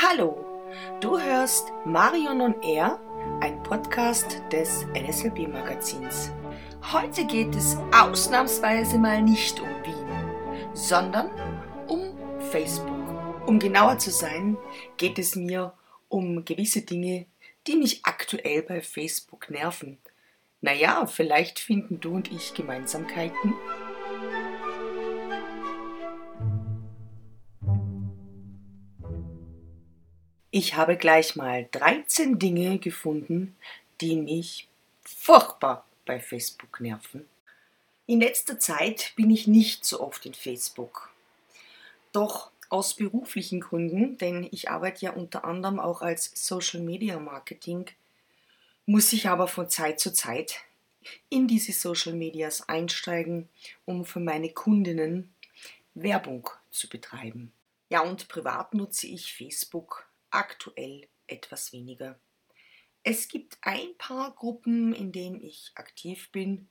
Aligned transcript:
Hallo, 0.00 0.44
du 1.00 1.18
hörst 1.18 1.72
Marion 1.84 2.40
on 2.40 2.62
Air, 2.62 3.00
ein 3.40 3.60
Podcast 3.64 4.40
des 4.52 4.86
NSLB 4.94 5.48
Magazins. 5.48 6.30
Heute 6.92 7.24
geht 7.24 7.52
es 7.56 7.76
ausnahmsweise 7.92 8.96
mal 8.96 9.20
nicht 9.20 9.58
um 9.58 9.68
Wien, 9.68 10.70
sondern 10.72 11.28
um 11.88 12.16
Facebook. 12.48 13.48
Um 13.48 13.58
genauer 13.58 13.98
zu 13.98 14.12
sein, 14.12 14.56
geht 14.98 15.18
es 15.18 15.34
mir 15.34 15.72
um 16.06 16.44
gewisse 16.44 16.82
Dinge, 16.82 17.26
die 17.66 17.74
mich 17.74 18.04
aktuell 18.04 18.62
bei 18.62 18.80
Facebook 18.80 19.50
nerven. 19.50 19.98
Naja, 20.60 21.06
vielleicht 21.06 21.58
finden 21.58 21.98
du 21.98 22.14
und 22.14 22.30
ich 22.30 22.54
Gemeinsamkeiten. 22.54 23.52
Ich 30.50 30.76
habe 30.76 30.96
gleich 30.96 31.36
mal 31.36 31.68
13 31.72 32.38
Dinge 32.38 32.78
gefunden, 32.78 33.54
die 34.00 34.16
mich 34.16 34.66
furchtbar 35.02 35.84
bei 36.06 36.20
Facebook 36.20 36.80
nerven. 36.80 37.28
In 38.06 38.20
letzter 38.20 38.58
Zeit 38.58 39.12
bin 39.14 39.28
ich 39.28 39.46
nicht 39.46 39.84
so 39.84 40.00
oft 40.00 40.24
in 40.24 40.32
Facebook. 40.32 41.10
Doch 42.12 42.50
aus 42.70 42.94
beruflichen 42.94 43.60
Gründen, 43.60 44.16
denn 44.16 44.48
ich 44.50 44.70
arbeite 44.70 45.04
ja 45.04 45.12
unter 45.12 45.44
anderem 45.44 45.78
auch 45.78 46.00
als 46.00 46.32
Social 46.34 46.80
Media 46.80 47.18
Marketing, 47.18 47.84
muss 48.86 49.12
ich 49.12 49.28
aber 49.28 49.48
von 49.48 49.68
Zeit 49.68 50.00
zu 50.00 50.14
Zeit 50.14 50.62
in 51.28 51.46
diese 51.46 51.72
Social 51.72 52.14
Medias 52.14 52.70
einsteigen, 52.70 53.50
um 53.84 54.06
für 54.06 54.20
meine 54.20 54.48
Kundinnen 54.48 55.30
Werbung 55.92 56.48
zu 56.70 56.88
betreiben. 56.88 57.52
Ja, 57.90 58.00
und 58.00 58.28
privat 58.28 58.72
nutze 58.72 59.06
ich 59.06 59.34
Facebook 59.34 60.07
aktuell 60.30 61.08
etwas 61.26 61.72
weniger. 61.72 62.20
Es 63.02 63.28
gibt 63.28 63.58
ein 63.62 63.96
paar 63.96 64.34
Gruppen, 64.34 64.92
in 64.92 65.12
denen 65.12 65.40
ich 65.40 65.70
aktiv 65.74 66.30
bin 66.32 66.68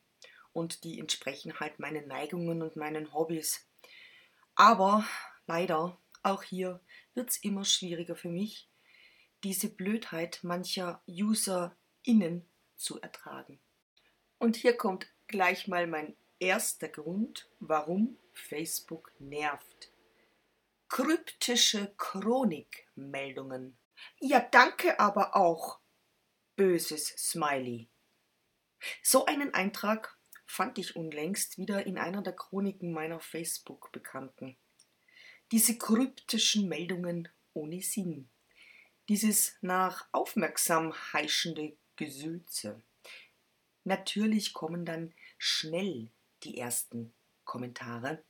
und 0.53 0.83
die 0.83 1.00
entsprechen 1.00 1.59
halt 1.59 1.80
meinen 1.80 2.08
Neigungen 2.08 2.61
und 2.61 2.75
meinen 2.75 3.13
Hobbys. 3.13 3.67
Aber 4.55 5.08
leider, 5.45 6.00
auch 6.23 6.44
hier 6.44 6.81
wird 7.13 7.30
es 7.30 7.38
immer 7.38 7.63
schwieriger 7.63 8.16
für 8.16 8.30
mich, 8.30 8.69
diese 9.44 9.69
Blödheit 9.69 10.39
mancher 10.44 11.02
UserInnen 11.08 12.50
zu 12.75 13.00
ertragen. 13.02 13.59
Und 14.39 14.55
hier 14.55 14.75
kommt 14.75 15.08
gleich 15.28 15.67
mal 15.67 15.88
mein 15.88 16.16
erster 16.39 16.89
Grund, 16.89 17.50
warum 17.59 18.17
Facebook 18.33 19.11
nervt 19.19 19.91
kryptische 20.89 21.93
Chronikmeldungen. 21.97 23.77
Ja, 24.19 24.39
danke 24.39 24.99
aber 24.99 25.35
auch, 25.35 25.79
böses 26.55 27.07
Smiley. 27.17 27.89
So 29.02 29.25
einen 29.25 29.53
Eintrag 29.53 30.17
fand 30.45 30.77
ich 30.77 30.95
unlängst 30.95 31.57
wieder 31.57 31.85
in 31.85 31.97
einer 31.97 32.21
der 32.21 32.33
Chroniken 32.33 32.94
meiner 32.94 33.19
Facebook-Bekannten. 33.19 34.57
Diese 35.52 35.77
kryptischen 35.77 36.67
Meldungen 36.67 37.29
ohne 37.53 37.81
Sinn. 37.81 38.29
Dieses 39.09 39.55
nach 39.61 40.07
aufmerksam 40.11 40.94
heischende 41.13 41.77
Gesülze. 41.95 42.81
Natürlich 43.83 44.53
kommen 44.53 44.85
dann 44.85 45.13
schnell 45.38 46.11
die 46.44 46.57
ersten 46.57 47.13
Kommentare. 47.45 48.23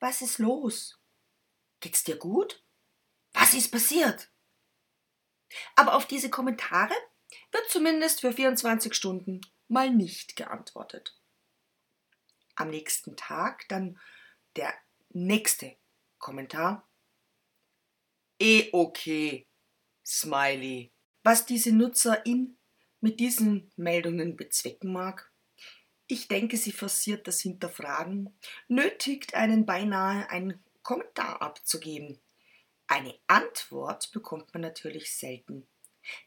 Was 0.00 0.20
ist 0.20 0.38
los? 0.38 1.01
Geht's 1.82 2.04
dir 2.04 2.16
gut? 2.16 2.64
Was 3.32 3.54
ist 3.54 3.72
passiert? 3.72 4.30
Aber 5.74 5.96
auf 5.96 6.06
diese 6.06 6.30
Kommentare 6.30 6.94
wird 7.50 7.68
zumindest 7.68 8.20
für 8.20 8.32
24 8.32 8.94
Stunden 8.94 9.40
mal 9.66 9.90
nicht 9.90 10.36
geantwortet. 10.36 11.20
Am 12.54 12.70
nächsten 12.70 13.16
Tag 13.16 13.66
dann 13.68 13.98
der 14.54 14.72
nächste 15.10 15.76
Kommentar. 16.18 16.88
Eh 18.38 18.70
okay, 18.72 19.48
Smiley. 20.06 20.92
Was 21.24 21.46
diese 21.46 21.72
Nutzerin 21.72 22.58
mit 23.00 23.18
diesen 23.18 23.72
Meldungen 23.74 24.36
bezwecken 24.36 24.92
mag? 24.92 25.32
Ich 26.06 26.28
denke, 26.28 26.56
sie 26.56 26.72
forciert 26.72 27.26
das 27.26 27.40
Hinterfragen, 27.40 28.38
nötigt 28.68 29.34
einen 29.34 29.66
beinahe 29.66 30.30
ein 30.30 30.62
Kommentar 30.82 31.42
abzugeben. 31.42 32.20
Eine 32.86 33.18
Antwort 33.26 34.12
bekommt 34.12 34.52
man 34.52 34.62
natürlich 34.62 35.16
selten. 35.16 35.66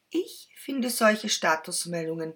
Ich 0.10 0.50
finde 0.56 0.90
solche 0.90 1.30
Statusmeldungen 1.30 2.34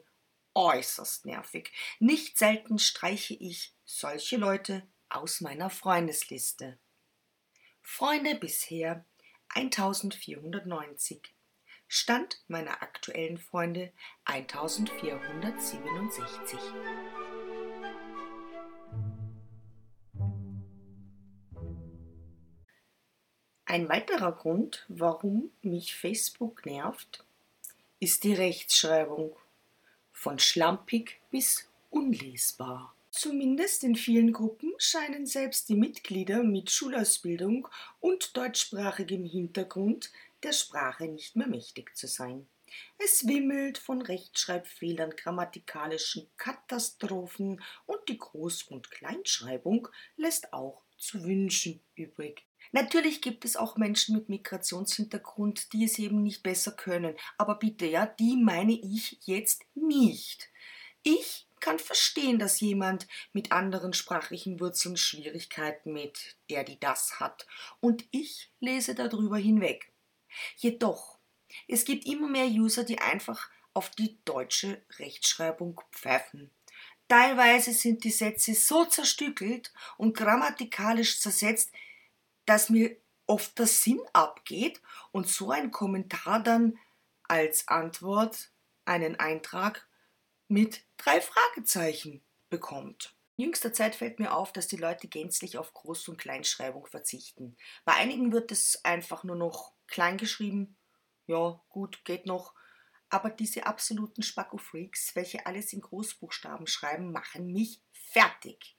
äußerst 0.54 1.26
nervig. 1.26 1.72
Nicht 2.00 2.38
selten 2.38 2.80
streiche 2.80 3.34
ich 3.34 3.74
solche 3.86 4.38
Leute 4.38 4.88
aus 5.10 5.42
meiner 5.42 5.70
Freundesliste. 5.70 6.80
Freunde 7.82 8.36
bisher 8.36 9.06
1490. 9.50 11.36
Stand 11.88 12.42
meiner 12.48 12.82
aktuellen 12.84 13.40
Freunde 13.40 13.92
1467. 14.26 16.60
Ein 23.70 23.88
weiterer 23.88 24.32
Grund, 24.32 24.84
warum 24.88 25.52
mich 25.62 25.94
Facebook 25.94 26.66
nervt, 26.66 27.24
ist 28.00 28.24
die 28.24 28.34
Rechtschreibung. 28.34 29.36
Von 30.12 30.40
schlampig 30.40 31.22
bis 31.30 31.70
unlesbar. 31.92 32.96
Zumindest 33.12 33.84
in 33.84 33.96
vielen 33.96 34.34
Gruppen 34.34 34.74
scheinen 34.80 35.28
selbst 35.28 35.70
die 35.70 35.76
Mitglieder 35.76 36.42
mit 36.42 36.72
Schulausbildung 36.72 37.68
und 38.00 38.36
deutschsprachigem 38.36 39.24
Hintergrund 39.24 40.12
der 40.42 40.54
Sprache 40.54 41.06
nicht 41.06 41.36
mehr 41.36 41.48
mächtig 41.48 41.96
zu 41.96 42.08
sein. 42.08 42.48
Es 42.98 43.28
wimmelt 43.28 43.78
von 43.78 44.02
Rechtschreibfehlern, 44.02 45.12
grammatikalischen 45.12 46.28
Katastrophen 46.38 47.62
und 47.86 48.00
die 48.10 48.20
Groß- 48.20 48.70
und 48.70 48.90
Kleinschreibung 48.90 49.90
lässt 50.18 50.54
auch 50.54 50.82
zu 50.98 51.24
wünschen 51.24 51.80
übrig. 51.94 52.49
Natürlich 52.72 53.22
gibt 53.22 53.46
es 53.46 53.56
auch 53.56 53.78
Menschen 53.78 54.16
mit 54.16 54.30
Migrationshintergrund, 54.30 55.74
die 55.74 55.86
es 55.86 55.98
eben 55.98 56.22
nicht 56.22 56.44
besser 56.44 56.72
können. 56.72 57.16
Aber 57.38 57.56
bitte, 57.56 57.86
ja, 57.86 58.06
die 58.06 58.38
meine 58.38 58.74
ich 58.74 59.18
jetzt 59.26 59.64
nicht. 59.76 60.50
Ich 61.04 61.48
kann 61.60 61.80
verstehen, 61.80 62.40
dass 62.40 62.60
jemand 62.60 63.08
mit 63.34 63.52
anderen 63.52 63.94
sprachlichen 63.94 64.60
Wurzeln 64.60 64.98
Schwierigkeiten 64.98 65.94
mit 65.94 66.38
der, 66.50 66.64
die 66.64 66.80
das 66.80 67.20
hat. 67.20 67.46
Und 67.80 68.06
ich 68.12 68.52
lese 68.60 68.96
darüber 68.96 69.38
hinweg. 69.38 69.92
Jedoch, 70.58 71.20
es 71.68 71.86
gibt 71.86 72.06
immer 72.06 72.28
mehr 72.28 72.48
User, 72.48 72.84
die 72.84 73.00
einfach 73.00 73.50
auf 73.74 73.90
die 73.92 74.18
deutsche 74.26 74.82
Rechtschreibung 75.00 75.82
pfeifen. 75.92 76.52
Teilweise 77.08 77.74
sind 77.74 78.04
die 78.04 78.12
Sätze 78.12 78.54
so 78.54 78.86
zerstückelt 78.86 79.74
und 79.98 80.16
grammatikalisch 80.16 81.20
zersetzt, 81.20 81.72
dass 82.50 82.70
mir 82.70 82.98
oft 83.28 83.60
der 83.60 83.68
Sinn 83.68 84.02
abgeht 84.12 84.82
und 85.12 85.28
so 85.28 85.52
ein 85.52 85.70
Kommentar 85.70 86.42
dann 86.42 86.80
als 87.24 87.68
Antwort 87.68 88.52
einen 88.86 89.20
Eintrag 89.20 89.88
mit 90.48 90.82
drei 90.98 91.22
Fragezeichen 91.22 92.24
bekommt. 92.50 93.16
In 93.38 93.46
jüngster 93.46 93.72
Zeit 93.72 93.96
fällt 93.96 94.20
mir 94.20 94.34
auf, 94.34 94.52
dass 94.52 94.68
die 94.68 94.78
Leute 94.78 95.08
gänzlich 95.08 95.60
auf 95.60 95.74
Groß- 95.76 96.10
und 96.10 96.18
Kleinschreibung 96.18 96.88
verzichten. 96.88 97.56
Bei 97.86 97.94
einigen 97.94 98.32
wird 98.32 98.52
es 98.52 98.84
einfach 98.84 99.24
nur 99.24 99.36
noch 99.36 99.74
klein 99.86 100.18
geschrieben. 100.18 100.76
Ja, 101.28 101.62
gut, 101.70 102.04
geht 102.04 102.26
noch. 102.26 102.56
Aber 103.10 103.30
diese 103.30 103.68
absoluten 103.68 104.24
Spacko-Freaks, 104.24 105.16
welche 105.16 105.46
alles 105.46 105.72
in 105.72 105.82
Großbuchstaben 105.82 106.66
schreiben, 106.66 107.12
machen 107.12 107.54
mich 107.54 107.82
fertig. 107.92 108.76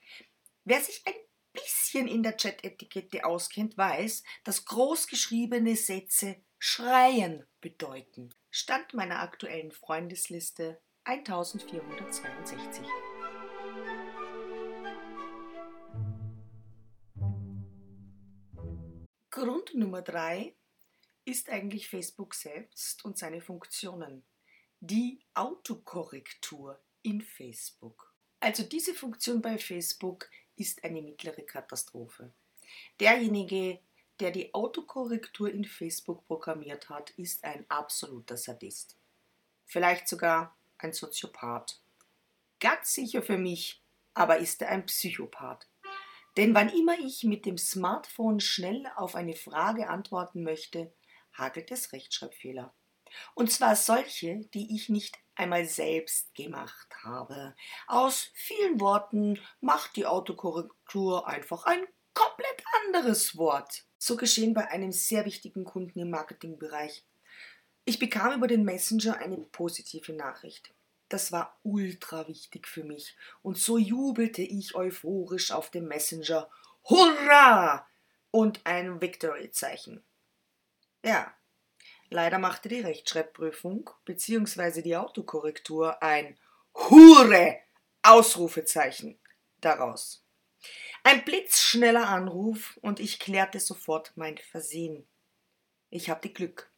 Wer 0.64 0.80
sich 0.80 1.02
ein 1.06 1.14
bisschen 1.62 2.08
in 2.08 2.22
der 2.22 2.36
Chat-Etikette 2.36 3.24
auskennt, 3.24 3.76
weiß, 3.76 4.22
dass 4.44 4.64
großgeschriebene 4.64 5.76
Sätze 5.76 6.36
Schreien 6.58 7.46
bedeuten. 7.60 8.34
Stand 8.50 8.94
meiner 8.94 9.20
aktuellen 9.20 9.70
Freundesliste 9.70 10.80
1462. 11.04 12.84
Grund 19.30 19.74
Nummer 19.74 20.02
3 20.02 20.54
ist 21.24 21.48
eigentlich 21.48 21.88
Facebook 21.88 22.34
selbst 22.34 23.04
und 23.04 23.16
seine 23.16 23.40
Funktionen. 23.40 24.24
Die 24.80 25.24
Autokorrektur 25.34 26.82
in 27.02 27.20
Facebook. 27.20 28.14
Also 28.40 28.62
diese 28.62 28.94
Funktion 28.94 29.40
bei 29.40 29.58
Facebook 29.58 30.30
ist 30.56 30.84
eine 30.84 31.02
mittlere 31.02 31.42
Katastrophe. 31.42 32.32
Derjenige, 32.98 33.80
der 34.20 34.30
die 34.30 34.52
Autokorrektur 34.54 35.50
in 35.50 35.64
Facebook 35.64 36.26
programmiert 36.26 36.88
hat, 36.88 37.10
ist 37.10 37.44
ein 37.44 37.64
absoluter 37.68 38.36
Sadist. 38.36 38.96
Vielleicht 39.64 40.08
sogar 40.08 40.56
ein 40.78 40.92
Soziopath. 40.92 41.80
Ganz 42.58 42.94
sicher 42.94 43.22
für 43.22 43.38
mich, 43.38 43.82
aber 44.14 44.38
ist 44.38 44.60
er 44.62 44.68
ein 44.68 44.86
Psychopath. 44.86 45.68
Denn 46.36 46.54
wann 46.54 46.68
immer 46.68 46.98
ich 46.98 47.24
mit 47.24 47.46
dem 47.46 47.58
Smartphone 47.58 48.40
schnell 48.40 48.86
auf 48.96 49.14
eine 49.14 49.34
Frage 49.34 49.88
antworten 49.88 50.42
möchte, 50.42 50.92
hagelt 51.32 51.70
es 51.70 51.92
Rechtschreibfehler. 51.92 52.72
Und 53.34 53.50
zwar 53.50 53.76
solche, 53.76 54.40
die 54.54 54.74
ich 54.74 54.88
nicht 54.88 55.18
einmal 55.34 55.64
selbst 55.64 56.34
gemacht 56.34 56.88
habe. 57.02 57.54
Aus 57.86 58.30
vielen 58.34 58.80
Worten 58.80 59.40
macht 59.60 59.96
die 59.96 60.06
Autokorrektur 60.06 61.26
einfach 61.26 61.64
ein 61.64 61.84
komplett 62.14 62.62
anderes 62.84 63.36
Wort. 63.36 63.84
So 63.98 64.16
geschehen 64.16 64.54
bei 64.54 64.68
einem 64.68 64.92
sehr 64.92 65.24
wichtigen 65.24 65.64
Kunden 65.64 65.98
im 65.98 66.10
Marketingbereich. 66.10 67.04
Ich 67.84 67.98
bekam 67.98 68.34
über 68.34 68.46
den 68.46 68.64
Messenger 68.64 69.16
eine 69.18 69.38
positive 69.38 70.12
Nachricht. 70.12 70.72
Das 71.08 71.32
war 71.32 71.58
ultra 71.64 72.28
wichtig 72.28 72.68
für 72.68 72.84
mich. 72.84 73.16
Und 73.42 73.58
so 73.58 73.78
jubelte 73.78 74.42
ich 74.42 74.74
euphorisch 74.74 75.50
auf 75.50 75.70
dem 75.70 75.88
Messenger. 75.88 76.48
Hurra! 76.84 77.86
Und 78.30 78.60
ein 78.64 79.00
Victory-Zeichen. 79.00 80.04
Ja, 81.04 81.34
leider 82.10 82.38
machte 82.38 82.68
die 82.68 82.80
Rechtschreibprüfung 82.80 83.90
bzw. 84.04 84.82
die 84.82 84.96
Autokorrektur 84.96 86.02
ein 86.02 86.38
Hure! 86.74 87.58
Ausrufezeichen 88.02 89.18
daraus. 89.60 90.24
Ein 91.02 91.24
blitzschneller 91.24 92.08
Anruf 92.08 92.78
und 92.82 93.00
ich 93.00 93.18
klärte 93.18 93.60
sofort 93.60 94.12
mein 94.16 94.38
Versehen. 94.38 95.06
Ich 95.90 96.10
hatte 96.10 96.30
Glück. 96.30 96.70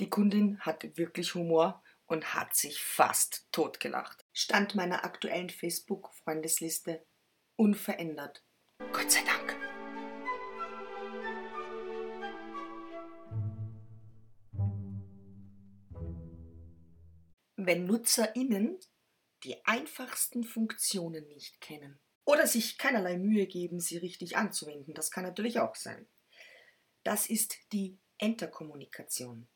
Die 0.00 0.10
Kundin 0.10 0.60
hatte 0.60 0.96
wirklich 0.96 1.34
Humor 1.34 1.82
und 2.06 2.34
hat 2.34 2.54
sich 2.54 2.82
fast 2.82 3.46
totgelacht. 3.52 4.24
Stand 4.32 4.74
meiner 4.74 5.04
aktuellen 5.04 5.50
Facebook-Freundesliste 5.50 7.04
unverändert. 7.56 8.42
Gott 8.92 9.10
sei 9.10 9.20
Dank. 9.24 9.57
Wenn 17.68 17.84
NutzerInnen 17.84 18.80
die 19.44 19.62
einfachsten 19.66 20.42
Funktionen 20.42 21.28
nicht 21.28 21.60
kennen 21.60 22.00
oder 22.24 22.46
sich 22.46 22.78
keinerlei 22.78 23.18
Mühe 23.18 23.46
geben, 23.46 23.78
sie 23.78 23.98
richtig 23.98 24.38
anzuwenden, 24.38 24.94
das 24.94 25.10
kann 25.10 25.22
natürlich 25.22 25.60
auch 25.60 25.74
sein. 25.74 26.08
Das 27.02 27.28
ist 27.28 27.58
die 27.72 27.98
Enterkommunikation. 28.16 29.48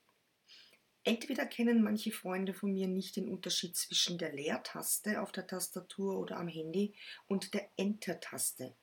Entweder 1.04 1.46
kennen 1.46 1.82
manche 1.82 2.12
Freunde 2.12 2.52
von 2.52 2.74
mir 2.74 2.86
nicht 2.86 3.16
den 3.16 3.30
Unterschied 3.30 3.76
zwischen 3.78 4.18
der 4.18 4.34
Leertaste 4.34 5.22
auf 5.22 5.32
der 5.32 5.46
Tastatur 5.46 6.18
oder 6.18 6.36
am 6.36 6.48
Handy 6.48 6.94
und 7.28 7.54
der 7.54 7.70
Enter-Taste. 7.78 8.76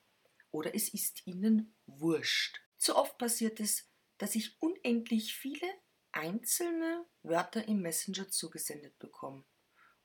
Oder 0.50 0.74
es 0.74 0.92
ist 0.92 1.24
ihnen 1.28 1.76
wurscht. 1.86 2.60
Zu 2.78 2.96
oft 2.96 3.16
passiert 3.16 3.60
es, 3.60 3.88
dass 4.18 4.34
ich 4.34 4.60
unendlich 4.60 5.36
viele 5.36 5.68
einzelne 6.12 7.06
Wörter 7.22 7.66
im 7.66 7.82
Messenger 7.82 8.28
zugesendet 8.28 8.98
bekomme. 8.98 9.44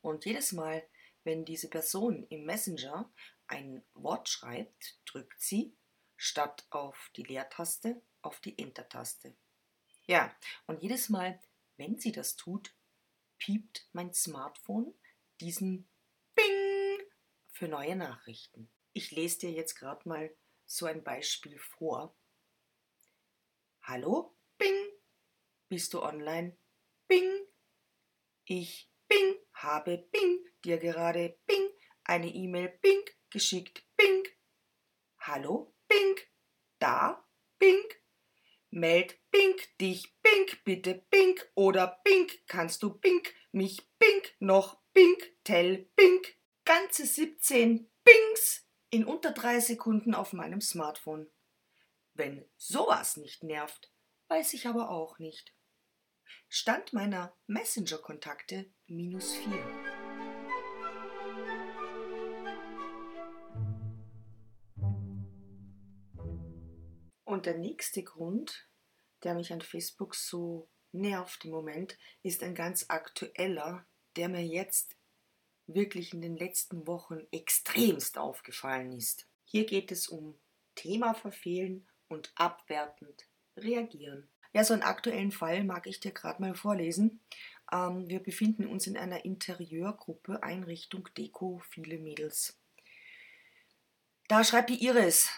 Und 0.01 0.25
jedes 0.25 0.51
Mal, 0.51 0.87
wenn 1.23 1.45
diese 1.45 1.69
Person 1.69 2.27
im 2.29 2.45
Messenger 2.45 3.11
ein 3.47 3.83
Wort 3.93 4.29
schreibt, 4.29 4.99
drückt 5.05 5.41
sie 5.41 5.75
statt 6.15 6.65
auf 6.69 7.11
die 7.15 7.23
Leertaste 7.23 8.01
auf 8.21 8.39
die 8.39 8.57
Enter-Taste. 8.57 9.35
Ja, 10.05 10.35
und 10.67 10.81
jedes 10.81 11.09
Mal, 11.09 11.39
wenn 11.77 11.99
sie 11.99 12.11
das 12.11 12.35
tut, 12.35 12.73
piept 13.37 13.87
mein 13.91 14.13
Smartphone 14.13 14.93
diesen 15.39 15.87
Bing 16.33 16.99
für 17.51 17.67
neue 17.67 17.95
Nachrichten. 17.95 18.69
Ich 18.93 19.11
lese 19.11 19.39
dir 19.39 19.51
jetzt 19.51 19.75
gerade 19.75 20.07
mal 20.07 20.35
so 20.65 20.85
ein 20.85 21.03
Beispiel 21.03 21.57
vor. 21.59 22.15
Hallo, 23.83 24.34
bist 25.67 25.93
du 25.93 26.01
online? 26.01 26.57
Bing, 27.07 27.29
ich 28.45 28.89
Bing, 29.07 29.35
habe 29.53 29.97
Bing, 30.11 30.45
dir 30.63 30.77
gerade 30.77 31.37
Bing, 31.45 31.69
eine 32.03 32.27
E-Mail 32.27 32.69
Bing 32.81 33.03
geschickt, 33.29 33.85
Bing. 33.95 34.27
Hallo, 35.19 35.75
Bing, 35.87 36.15
da, 36.79 37.27
Bing, 37.59 37.83
meld 38.69 39.19
Bink 39.31 39.77
dich, 39.79 40.15
Bink, 40.21 40.63
bitte 40.63 41.05
Bink 41.09 41.49
oder 41.55 41.99
Bink, 42.03 42.47
kannst 42.47 42.83
du 42.83 42.97
Bink, 42.97 43.33
mich 43.51 43.81
Bink, 43.99 44.35
noch 44.39 44.81
Bink, 44.93 45.37
tell 45.43 45.89
Bink. 45.95 46.37
Ganze 46.63 47.05
17 47.05 47.91
Bings 48.03 48.67
in 48.89 49.05
unter 49.05 49.31
drei 49.31 49.59
Sekunden 49.59 50.15
auf 50.15 50.33
meinem 50.33 50.61
Smartphone. 50.61 51.29
Wenn 52.13 52.49
sowas 52.55 53.17
nicht 53.17 53.43
nervt, 53.43 53.91
weiß 54.27 54.53
ich 54.53 54.67
aber 54.67 54.89
auch 54.89 55.19
nicht. 55.19 55.53
Stand 56.47 56.93
meiner 56.93 57.35
Messenger-Kontakte 57.47 58.71
minus 58.87 59.33
4. 59.35 60.05
Und 67.23 67.45
der 67.45 67.57
nächste 67.57 68.03
Grund, 68.03 68.69
der 69.23 69.33
mich 69.35 69.51
an 69.51 69.61
Facebook 69.61 70.15
so 70.15 70.69
nervt 70.91 71.45
im 71.45 71.51
Moment, 71.51 71.97
ist 72.23 72.41
ein 72.43 72.55
ganz 72.55 72.85
aktueller, 72.87 73.85
der 74.15 74.29
mir 74.29 74.45
jetzt 74.45 74.95
wirklich 75.67 76.13
in 76.13 76.21
den 76.21 76.37
letzten 76.37 76.87
Wochen 76.87 77.27
extremst 77.31 78.17
aufgefallen 78.17 78.91
ist. 78.93 79.27
Hier 79.43 79.65
geht 79.65 79.91
es 79.91 80.07
um 80.07 80.39
Thema 80.75 81.13
verfehlen 81.13 81.87
und 82.07 82.31
abwertend 82.35 83.27
reagieren. 83.57 84.29
Ja, 84.53 84.63
so 84.63 84.73
einen 84.73 84.83
aktuellen 84.83 85.31
Fall 85.31 85.63
mag 85.63 85.87
ich 85.87 85.99
dir 85.99 86.11
gerade 86.11 86.41
mal 86.41 86.55
vorlesen. 86.55 87.21
Ähm, 87.71 88.07
wir 88.07 88.21
befinden 88.21 88.67
uns 88.67 88.87
in 88.87 88.97
einer 88.97 89.25
Interieurgruppe 89.25 90.43
Einrichtung 90.43 91.09
Deko, 91.17 91.61
viele 91.69 91.97
Mädels. 91.97 92.59
Da 94.27 94.43
schreibt 94.43 94.69
die 94.69 94.83
Iris, 94.83 95.29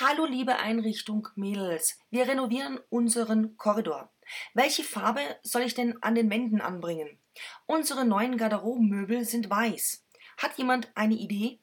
Hallo 0.00 0.26
liebe 0.26 0.56
Einrichtung 0.56 1.28
Mädels, 1.34 1.98
wir 2.10 2.28
renovieren 2.28 2.78
unseren 2.88 3.56
Korridor. 3.56 4.12
Welche 4.54 4.84
Farbe 4.84 5.20
soll 5.42 5.62
ich 5.62 5.74
denn 5.74 6.02
an 6.02 6.14
den 6.14 6.30
Wänden 6.30 6.60
anbringen? 6.60 7.18
Unsere 7.66 8.04
neuen 8.04 8.36
Garderobenmöbel 8.36 9.24
sind 9.24 9.50
weiß. 9.50 10.04
Hat 10.36 10.56
jemand 10.58 10.90
eine 10.94 11.14
Idee? 11.14 11.60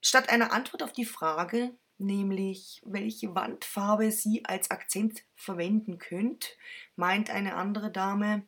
Statt 0.00 0.28
einer 0.28 0.52
Antwort 0.52 0.82
auf 0.82 0.92
die 0.92 1.04
Frage, 1.04 1.76
nämlich 1.98 2.82
welche 2.84 3.34
Wandfarbe 3.34 4.10
sie 4.10 4.44
als 4.44 4.70
Akzent 4.70 5.22
verwenden 5.34 5.98
könnt, 5.98 6.56
meint 6.96 7.30
eine 7.30 7.56
andere 7.56 7.90
Dame, 7.90 8.44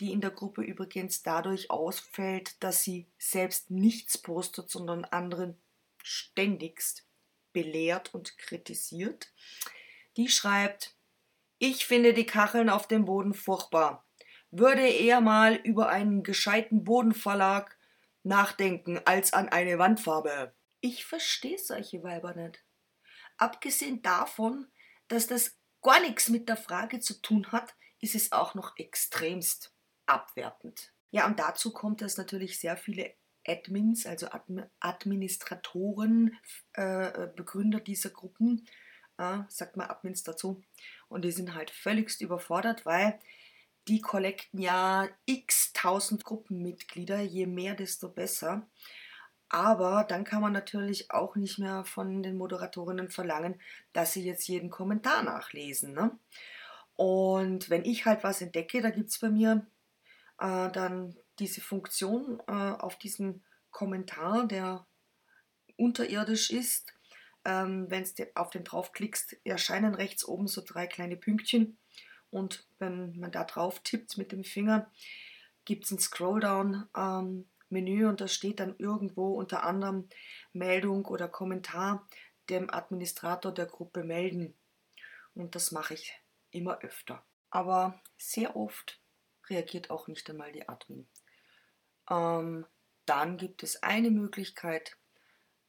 die 0.00 0.12
in 0.12 0.20
der 0.20 0.30
Gruppe 0.30 0.62
übrigens 0.62 1.22
dadurch 1.22 1.70
ausfällt, 1.70 2.62
dass 2.62 2.82
sie 2.82 3.06
selbst 3.18 3.70
nichts 3.70 4.18
postet, 4.18 4.70
sondern 4.70 5.04
anderen 5.04 5.56
ständigst 6.02 7.04
belehrt 7.52 8.14
und 8.14 8.38
kritisiert. 8.38 9.32
Die 10.16 10.28
schreibt, 10.28 10.94
ich 11.58 11.86
finde 11.86 12.14
die 12.14 12.26
Kacheln 12.26 12.70
auf 12.70 12.86
dem 12.86 13.04
Boden 13.04 13.34
furchtbar. 13.34 14.04
Würde 14.50 14.86
eher 14.88 15.20
mal 15.20 15.56
über 15.56 15.88
einen 15.88 16.22
gescheiten 16.22 16.84
Bodenverlag 16.84 17.76
nachdenken 18.22 19.00
als 19.04 19.32
an 19.32 19.48
eine 19.48 19.78
Wandfarbe. 19.78 20.54
Ich 20.80 21.04
verstehe 21.04 21.58
solche 21.58 22.02
Weiber 22.04 22.34
nicht. 22.34 22.62
Abgesehen 23.38 24.02
davon, 24.02 24.66
dass 25.08 25.26
das 25.26 25.56
gar 25.82 26.00
nichts 26.00 26.28
mit 26.28 26.48
der 26.48 26.56
Frage 26.56 27.00
zu 27.00 27.22
tun 27.22 27.50
hat, 27.52 27.74
ist 28.00 28.14
es 28.14 28.32
auch 28.32 28.54
noch 28.54 28.76
extremst 28.76 29.72
abwertend. 30.06 30.92
Ja, 31.10 31.26
und 31.26 31.38
dazu 31.38 31.72
kommt, 31.72 32.02
dass 32.02 32.16
natürlich 32.16 32.58
sehr 32.58 32.76
viele 32.76 33.14
Admins, 33.46 34.06
also 34.06 34.28
Administratoren, 34.80 36.36
äh, 36.74 37.28
Begründer 37.34 37.80
dieser 37.80 38.10
Gruppen, 38.10 38.66
äh, 39.16 39.38
sagt 39.48 39.76
man 39.76 39.88
Admins 39.88 40.22
dazu. 40.22 40.62
Und 41.08 41.24
die 41.24 41.32
sind 41.32 41.54
halt 41.54 41.70
völligst 41.70 42.20
überfordert, 42.20 42.84
weil 42.84 43.18
die 43.88 44.00
kollekten 44.02 44.60
ja 44.60 45.08
x 45.24 45.72
tausend 45.72 46.24
Gruppenmitglieder, 46.24 47.20
je 47.20 47.46
mehr, 47.46 47.74
desto 47.74 48.10
besser. 48.10 48.68
Aber 49.48 50.04
dann 50.04 50.24
kann 50.24 50.42
man 50.42 50.52
natürlich 50.52 51.10
auch 51.10 51.36
nicht 51.36 51.58
mehr 51.58 51.84
von 51.84 52.22
den 52.22 52.36
Moderatorinnen 52.36 53.08
verlangen, 53.08 53.60
dass 53.92 54.12
sie 54.12 54.24
jetzt 54.24 54.48
jeden 54.48 54.70
Kommentar 54.70 55.22
nachlesen. 55.22 55.92
Ne? 55.92 56.18
Und 56.96 57.70
wenn 57.70 57.84
ich 57.84 58.04
halt 58.06 58.24
was 58.24 58.42
entdecke, 58.42 58.82
da 58.82 58.90
gibt 58.90 59.10
es 59.10 59.18
bei 59.18 59.30
mir 59.30 59.66
äh, 60.38 60.70
dann 60.70 61.16
diese 61.38 61.60
Funktion 61.60 62.42
äh, 62.46 62.52
auf 62.52 62.96
diesem 62.98 63.42
Kommentar, 63.70 64.46
der 64.46 64.86
unterirdisch 65.76 66.50
ist, 66.50 66.92
Ähm, 67.44 67.86
Wenn 67.88 68.04
du 68.04 68.26
auf 68.34 68.50
den 68.50 68.64
draufklickst, 68.64 69.36
erscheinen 69.44 69.94
rechts 69.94 70.24
oben 70.26 70.48
so 70.48 70.60
drei 70.60 70.88
kleine 70.88 71.16
Pünktchen. 71.16 71.78
Und 72.30 72.66
wenn 72.78 73.16
man 73.18 73.30
da 73.30 73.44
drauf 73.44 73.80
tippt 73.84 74.18
mit 74.18 74.32
dem 74.32 74.44
Finger, 74.44 74.90
gibt 75.64 75.84
es 75.84 75.92
ein 75.92 76.00
Scrolldown-Menü 76.00 76.88
ähm, 76.96 77.48
und 77.70 78.20
da 78.20 78.28
steht 78.28 78.60
dann 78.60 78.76
irgendwo 78.78 79.34
unter 79.34 79.64
anderem 79.64 80.08
Meldung 80.52 81.04
oder 81.06 81.28
Kommentar 81.28 82.08
dem 82.48 82.70
Administrator 82.70 83.52
der 83.52 83.66
Gruppe 83.66 84.04
melden. 84.04 84.54
Und 85.34 85.54
das 85.54 85.70
mache 85.70 85.94
ich 85.94 86.14
immer 86.50 86.80
öfter. 86.80 87.24
Aber 87.50 88.00
sehr 88.16 88.56
oft 88.56 89.00
reagiert 89.48 89.90
auch 89.90 90.08
nicht 90.08 90.28
einmal 90.30 90.52
die 90.52 90.68
Admin. 90.68 91.06
Ähm, 92.10 92.66
dann 93.06 93.36
gibt 93.36 93.62
es 93.62 93.82
eine 93.82 94.10
Möglichkeit, 94.10 94.96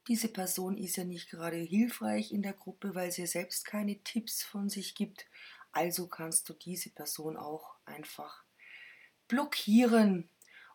diese 0.09 0.27
Person 0.27 0.77
ist 0.77 0.95
ja 0.95 1.03
nicht 1.03 1.29
gerade 1.29 1.57
hilfreich 1.57 2.31
in 2.31 2.41
der 2.41 2.53
Gruppe, 2.53 2.95
weil 2.95 3.11
sie 3.11 3.27
selbst 3.27 3.63
keine 3.63 4.01
Tipps 4.03 4.43
von 4.43 4.67
sich 4.67 4.95
gibt. 4.95 5.27
Also 5.71 6.07
kannst 6.07 6.49
du 6.49 6.53
diese 6.53 6.89
Person 6.89 7.37
auch 7.37 7.75
einfach 7.85 8.43
blockieren. 9.27 10.27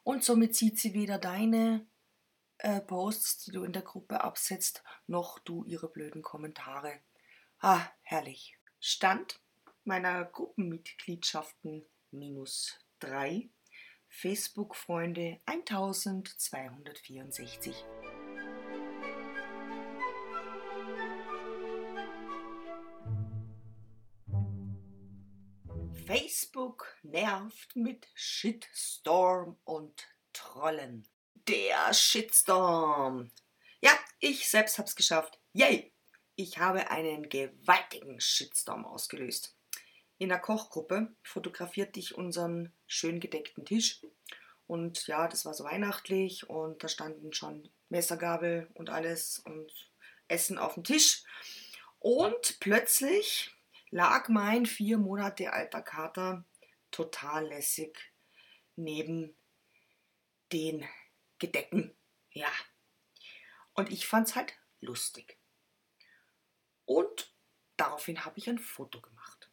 Und 0.04 0.22
somit 0.22 0.54
sieht 0.54 0.78
sie 0.78 0.94
weder 0.94 1.18
deine 1.18 1.84
äh, 2.58 2.80
Posts, 2.80 3.44
die 3.44 3.52
du 3.52 3.62
in 3.64 3.72
der 3.72 3.82
Gruppe 3.82 4.22
absetzt, 4.22 4.84
noch 5.06 5.38
du 5.40 5.64
ihre 5.64 5.88
blöden 5.88 6.22
Kommentare. 6.22 7.00
Ah, 7.58 7.84
herrlich. 8.02 8.56
Stand 8.80 9.40
meiner 9.84 10.24
Gruppenmitgliedschaften 10.24 11.84
minus 12.10 12.78
3. 13.00 13.48
Facebook-Freunde 14.08 15.40
1264. 15.46 17.84
Facebook 26.14 26.86
nervt 27.02 27.74
mit 27.74 28.06
Shitstorm 28.14 29.56
und 29.64 30.06
Trollen. 30.32 31.08
Der 31.48 31.92
Shitstorm. 31.92 33.32
Ja, 33.80 33.90
ich 34.20 34.48
selbst 34.48 34.78
hab's 34.78 34.94
geschafft. 34.94 35.40
Yay! 35.54 35.92
Ich 36.36 36.58
habe 36.58 36.88
einen 36.88 37.28
gewaltigen 37.28 38.20
Shitstorm 38.20 38.86
ausgelöst. 38.86 39.56
In 40.18 40.28
der 40.28 40.38
Kochgruppe 40.38 41.12
fotografierte 41.24 41.98
ich 41.98 42.14
unseren 42.14 42.72
schön 42.86 43.18
gedeckten 43.18 43.64
Tisch. 43.64 44.00
Und 44.68 45.08
ja, 45.08 45.26
das 45.26 45.44
war 45.44 45.54
so 45.54 45.64
weihnachtlich 45.64 46.48
und 46.48 46.84
da 46.84 46.86
standen 46.86 47.32
schon 47.32 47.68
Messergabel 47.88 48.70
und 48.74 48.88
alles 48.88 49.40
und 49.40 49.90
Essen 50.28 50.58
auf 50.58 50.74
dem 50.74 50.84
Tisch. 50.84 51.24
Und 51.98 52.60
plötzlich 52.60 53.53
lag 53.94 54.28
mein 54.28 54.66
vier 54.66 54.98
Monate 54.98 55.52
alter 55.52 55.80
Kater 55.80 56.44
total 56.90 57.46
lässig 57.46 57.96
neben 58.74 59.36
den 60.50 60.84
Gedecken. 61.38 61.96
Ja. 62.32 62.50
Und 63.72 63.92
ich 63.92 64.08
fand's 64.08 64.34
halt 64.34 64.58
lustig. 64.80 65.38
Und 66.86 67.32
daraufhin 67.76 68.24
habe 68.24 68.36
ich 68.36 68.48
ein 68.50 68.58
Foto 68.58 69.00
gemacht. 69.00 69.48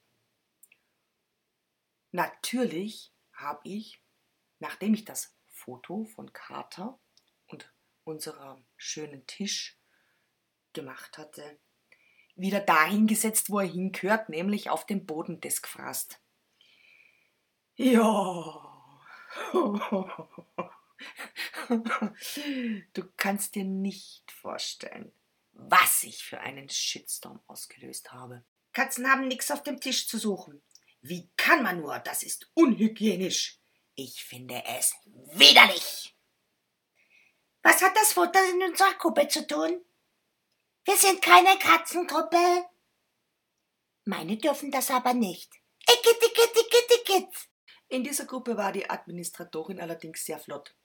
Natürlich 2.09 3.13
habe 3.33 3.61
ich, 3.63 4.03
nachdem 4.57 4.95
ich 4.95 5.05
das 5.05 5.37
Foto 5.49 6.05
von 6.05 6.33
Kater 6.33 6.99
und 7.45 7.71
unserem 8.05 8.65
schönen 8.75 9.27
Tisch 9.27 9.79
gemacht 10.73 11.19
hatte, 11.19 11.59
wieder 12.41 12.59
dahin 12.59 13.07
gesetzt, 13.07 13.49
wo 13.49 13.59
er 13.59 13.67
hingehört, 13.67 14.29
nämlich 14.29 14.69
auf 14.69 14.85
den 14.85 15.05
Boden 15.05 15.39
des 15.41 15.61
Gefraßt. 15.61 16.19
Ja. 17.75 18.67
Du 22.93 23.03
kannst 23.17 23.55
dir 23.55 23.63
nicht 23.63 24.29
vorstellen, 24.31 25.11
was 25.53 26.03
ich 26.03 26.23
für 26.23 26.41
einen 26.41 26.69
Shitstorm 26.69 27.39
ausgelöst 27.47 28.11
habe. 28.11 28.43
Katzen 28.73 29.09
haben 29.09 29.27
nichts 29.27 29.51
auf 29.51 29.63
dem 29.63 29.79
Tisch 29.79 30.07
zu 30.07 30.17
suchen. 30.17 30.61
Wie 31.01 31.29
kann 31.37 31.63
man 31.63 31.81
nur? 31.81 31.97
Das 31.99 32.23
ist 32.23 32.51
unhygienisch. 32.53 33.59
Ich 33.95 34.23
finde 34.23 34.63
es 34.65 34.93
widerlich. 35.33 36.15
Was 37.63 37.81
hat 37.81 37.95
das 37.95 38.13
Futter 38.13 38.39
in 38.51 38.63
unserer 38.63 38.93
Gruppe 38.95 39.27
zu 39.27 39.45
tun? 39.45 39.81
Wir 40.83 40.97
sind 40.97 41.21
keine 41.21 41.57
Katzengruppe. 41.59 42.65
Meine 44.05 44.37
dürfen 44.37 44.71
das 44.71 44.89
aber 44.89 45.13
nicht. 45.13 45.53
Ickit, 45.87 46.17
ickit, 46.23 46.57
ickit, 46.57 46.99
ickit. 46.99 47.49
In 47.87 48.03
dieser 48.03 48.25
Gruppe 48.25 48.57
war 48.57 48.71
die 48.71 48.89
Administratorin 48.89 49.79
allerdings 49.79 50.25
sehr 50.25 50.39
flott. 50.39 50.75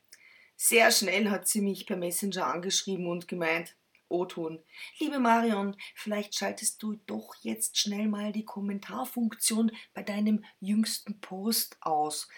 Sehr 0.55 0.91
schnell 0.91 1.31
hat 1.31 1.49
sie 1.49 1.63
mich 1.63 1.87
per 1.87 1.97
Messenger 1.97 2.47
angeschrieben 2.47 3.07
und 3.07 3.27
gemeint, 3.27 3.77
O-Ton, 4.09 4.63
liebe 4.99 5.19
Marion, 5.19 5.77
vielleicht 5.95 6.35
schaltest 6.35 6.83
du 6.83 6.97
doch 7.07 7.35
jetzt 7.41 7.79
schnell 7.79 8.07
mal 8.07 8.33
die 8.33 8.45
Kommentarfunktion 8.45 9.73
bei 9.95 10.03
deinem 10.03 10.45
jüngsten 10.61 11.21
Post 11.21 11.79
aus, 11.81 12.29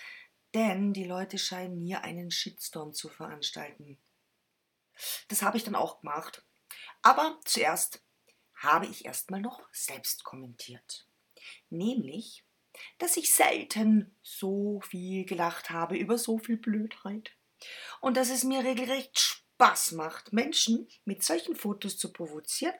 denn 0.54 0.92
die 0.92 1.04
Leute 1.04 1.38
scheinen 1.38 1.80
hier 1.80 2.04
einen 2.04 2.30
Shitstorm 2.30 2.92
zu 2.92 3.08
veranstalten. 3.08 3.98
Das 5.28 5.42
habe 5.42 5.56
ich 5.56 5.64
dann 5.64 5.74
auch 5.74 6.00
gemacht. 6.00 6.44
Aber 7.08 7.40
zuerst 7.46 8.02
habe 8.54 8.84
ich 8.84 9.06
erstmal 9.06 9.40
noch 9.40 9.66
selbst 9.72 10.24
kommentiert. 10.24 11.06
Nämlich, 11.70 12.44
dass 12.98 13.16
ich 13.16 13.34
selten 13.34 14.14
so 14.20 14.82
viel 14.82 15.24
gelacht 15.24 15.70
habe 15.70 15.96
über 15.96 16.18
so 16.18 16.36
viel 16.36 16.58
Blödheit. 16.58 17.32
Und 18.02 18.18
dass 18.18 18.28
es 18.28 18.44
mir 18.44 18.62
regelrecht 18.62 19.18
Spaß 19.18 19.92
macht, 19.92 20.34
Menschen 20.34 20.86
mit 21.06 21.22
solchen 21.22 21.56
Fotos 21.56 21.96
zu 21.96 22.12
provozieren. 22.12 22.74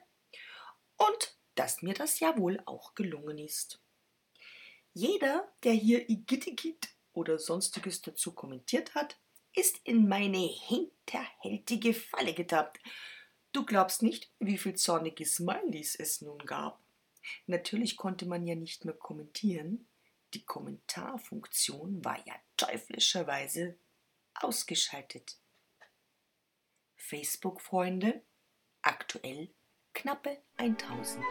Und 0.97 1.35
dass 1.55 1.81
mir 1.81 1.95
das 1.95 2.19
ja 2.19 2.37
wohl 2.37 2.61
auch 2.67 2.93
gelungen 2.93 3.39
ist. 3.39 3.81
Jeder, 4.93 5.51
der 5.63 5.73
hier 5.73 6.07
Igittigit 6.07 6.89
oder 7.13 7.39
sonstiges 7.39 8.03
dazu 8.03 8.35
kommentiert 8.35 8.93
hat, 8.93 9.17
ist 9.55 9.79
in 9.85 10.07
meine 10.07 10.37
hinterhältige 10.37 11.95
Falle 11.95 12.35
getappt 12.35 12.79
Du 13.51 13.65
glaubst 13.65 14.03
nicht, 14.03 14.31
wie 14.39 14.57
viel 14.57 14.75
zornige 14.75 15.25
Smileys 15.25 15.95
es 15.95 16.21
nun 16.21 16.37
gab. 16.39 16.79
Natürlich 17.47 17.97
konnte 17.97 18.27
man 18.27 18.45
ja 18.45 18.55
nicht 18.55 18.85
mehr 18.85 18.93
kommentieren. 18.93 19.87
Die 20.35 20.45
Kommentarfunktion 20.45 22.05
war 22.05 22.17
ja 22.27 22.35
teuflischerweise 22.57 23.75
ausgeschaltet. 24.35 25.37
Facebook-Freunde, 26.95 28.21
aktuell 28.83 29.49
knappe 29.93 30.37
1000. 30.57 31.23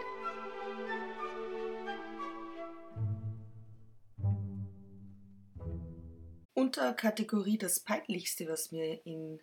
Unter 6.54 6.92
Kategorie 6.94 7.58
das 7.58 7.78
Peinlichste, 7.78 8.48
was 8.48 8.72
mir 8.72 9.06
in 9.06 9.40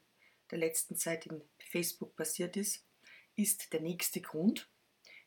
der 0.52 0.60
letzten 0.60 0.96
Zeit 0.96 1.26
in 1.26 1.42
Facebook 1.70 2.16
passiert 2.16 2.58
ist, 2.58 2.86
ist 3.36 3.74
der 3.74 3.82
nächste 3.82 4.22
Grund, 4.22 4.70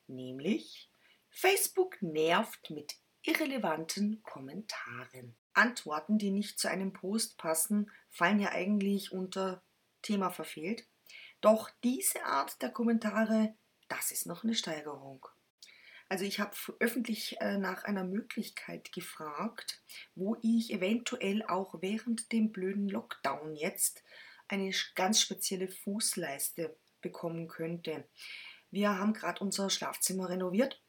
nämlich 0.07 0.91
Facebook 1.31 2.01
nervt 2.01 2.71
mit 2.71 2.97
irrelevanten 3.23 4.23
Kommentaren. 4.23 5.37
Antworten, 5.53 6.19
die 6.19 6.31
nicht 6.31 6.59
zu 6.59 6.71
einem 6.71 6.93
Post 6.93 7.37
passen, 7.37 7.91
fallen 8.11 8.41
ja 8.41 8.51
eigentlich 8.53 9.13
unter 9.13 9.63
Thema 10.03 10.31
verfehlt. 10.31 10.87
Doch 11.41 11.71
diese 11.83 12.25
Art 12.25 12.63
der 12.63 12.71
Kommentare, 12.71 13.55
das 13.89 14.13
ist 14.13 14.27
noch 14.27 14.45
eine 14.45 14.55
Steigerung. 14.55 15.27
Also 16.09 16.25
ich 16.25 16.41
habe 16.41 16.57
öffentlich 16.81 17.39
äh, 17.41 17.59
nach 17.59 17.85
einer 17.85 18.05
Möglichkeit 18.05 18.93
gefragt, 18.93 19.83
wo 20.15 20.37
ich 20.43 20.73
eventuell 20.73 21.45
auch 21.45 21.83
während 21.83 22.33
dem 22.33 22.51
blöden 22.51 22.89
Lockdown 22.89 23.55
jetzt 23.55 24.03
eine 24.49 24.73
ganz 24.95 25.21
spezielle 25.21 25.69
Fußleiste 25.69 26.77
bekommen 27.01 27.49
könnte. 27.49 28.05
Wir 28.71 28.99
haben 28.99 29.13
gerade 29.13 29.41
unser 29.41 29.71
Schlafzimmer 29.71 30.29
renoviert 30.29 30.83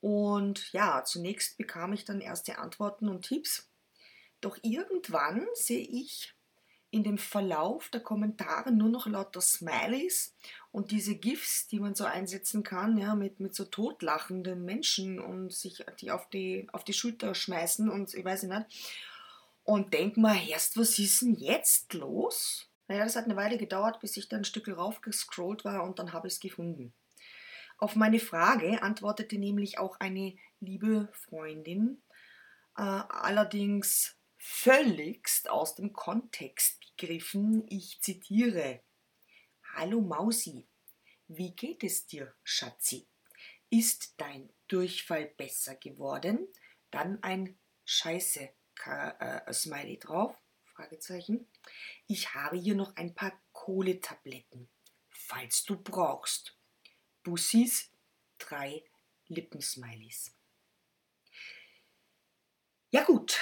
und 0.00 0.72
ja, 0.72 1.04
zunächst 1.04 1.58
bekam 1.58 1.92
ich 1.92 2.04
dann 2.04 2.20
erste 2.20 2.58
Antworten 2.58 3.08
und 3.08 3.26
Tipps. 3.26 3.68
Doch 4.40 4.58
irgendwann 4.62 5.46
sehe 5.54 5.86
ich 5.86 6.34
in 6.90 7.04
dem 7.04 7.18
Verlauf 7.18 7.88
der 7.90 8.00
Kommentare 8.00 8.72
nur 8.72 8.88
noch 8.88 9.06
lauter 9.06 9.40
Smileys 9.40 10.34
und 10.72 10.90
diese 10.90 11.14
GIFs, 11.14 11.68
die 11.68 11.78
man 11.78 11.94
so 11.94 12.04
einsetzen 12.04 12.62
kann, 12.62 12.98
ja, 12.98 13.14
mit, 13.14 13.38
mit 13.38 13.54
so 13.54 13.64
totlachenden 13.64 14.64
Menschen 14.64 15.20
und 15.20 15.52
sich 15.52 15.84
die 16.00 16.10
auf 16.10 16.28
die, 16.30 16.66
auf 16.72 16.82
die 16.82 16.92
Schulter 16.92 17.34
schmeißen 17.34 17.88
und 17.88 18.14
ich 18.14 18.24
weiß 18.24 18.44
nicht 18.44 18.66
und 19.70 19.94
denk 19.94 20.16
mal, 20.16 20.36
erst, 20.48 20.76
was 20.76 20.98
ist 20.98 21.22
denn 21.22 21.36
jetzt 21.36 21.92
los? 21.94 22.68
Naja, 22.88 23.04
das 23.04 23.14
hat 23.14 23.26
eine 23.26 23.36
Weile 23.36 23.56
gedauert, 23.56 24.00
bis 24.00 24.16
ich 24.16 24.28
dann 24.28 24.40
ein 24.40 24.44
Stück 24.44 24.66
raufgescrollt 24.66 25.64
war 25.64 25.84
und 25.84 26.00
dann 26.00 26.12
habe 26.12 26.26
ich 26.26 26.34
es 26.34 26.40
gefunden. 26.40 26.92
Auf 27.78 27.94
meine 27.94 28.18
Frage 28.18 28.82
antwortete 28.82 29.38
nämlich 29.38 29.78
auch 29.78 30.00
eine 30.00 30.36
liebe 30.58 31.08
Freundin, 31.12 32.02
äh, 32.76 32.82
allerdings 32.82 34.16
völligst 34.38 35.48
aus 35.48 35.76
dem 35.76 35.92
Kontext 35.92 36.80
gegriffen. 36.96 37.64
Ich 37.68 38.00
zitiere: 38.00 38.82
Hallo 39.76 40.00
Mausi, 40.00 40.66
wie 41.28 41.54
geht 41.54 41.84
es 41.84 42.06
dir, 42.06 42.34
Schatzi? 42.42 43.06
Ist 43.70 44.14
dein 44.16 44.52
Durchfall 44.66 45.26
besser 45.26 45.76
geworden? 45.76 46.48
Dann 46.90 47.22
ein 47.22 47.56
Scheiße 47.84 48.50
äh, 48.84 49.52
Smiley 49.52 49.98
drauf. 49.98 50.36
Fragezeichen. 50.74 51.46
Ich 52.06 52.34
habe 52.34 52.56
hier 52.56 52.74
noch 52.74 52.96
ein 52.96 53.14
paar 53.14 53.32
Kohletabletten, 53.52 54.68
falls 55.10 55.64
du 55.64 55.76
brauchst. 55.76 56.56
Bussis, 57.22 57.90
drei 58.38 58.82
Lippensmileys. 59.26 60.34
Ja 62.90 63.04
gut, 63.04 63.38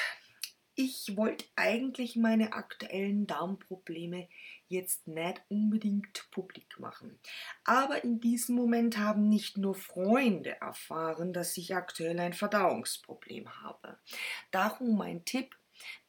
ich 0.80 1.16
wollte 1.16 1.44
eigentlich 1.56 2.14
meine 2.14 2.52
aktuellen 2.52 3.26
Darmprobleme 3.26 4.28
jetzt 4.68 5.08
nicht 5.08 5.42
unbedingt 5.48 6.30
publik 6.30 6.78
machen. 6.78 7.18
Aber 7.64 8.04
in 8.04 8.20
diesem 8.20 8.54
Moment 8.54 8.96
haben 8.96 9.28
nicht 9.28 9.58
nur 9.58 9.74
Freunde 9.74 10.60
erfahren, 10.60 11.32
dass 11.32 11.56
ich 11.56 11.74
aktuell 11.74 12.20
ein 12.20 12.32
Verdauungsproblem 12.32 13.60
habe. 13.60 13.98
Darum 14.52 14.96
mein 14.96 15.24
Tipp, 15.24 15.56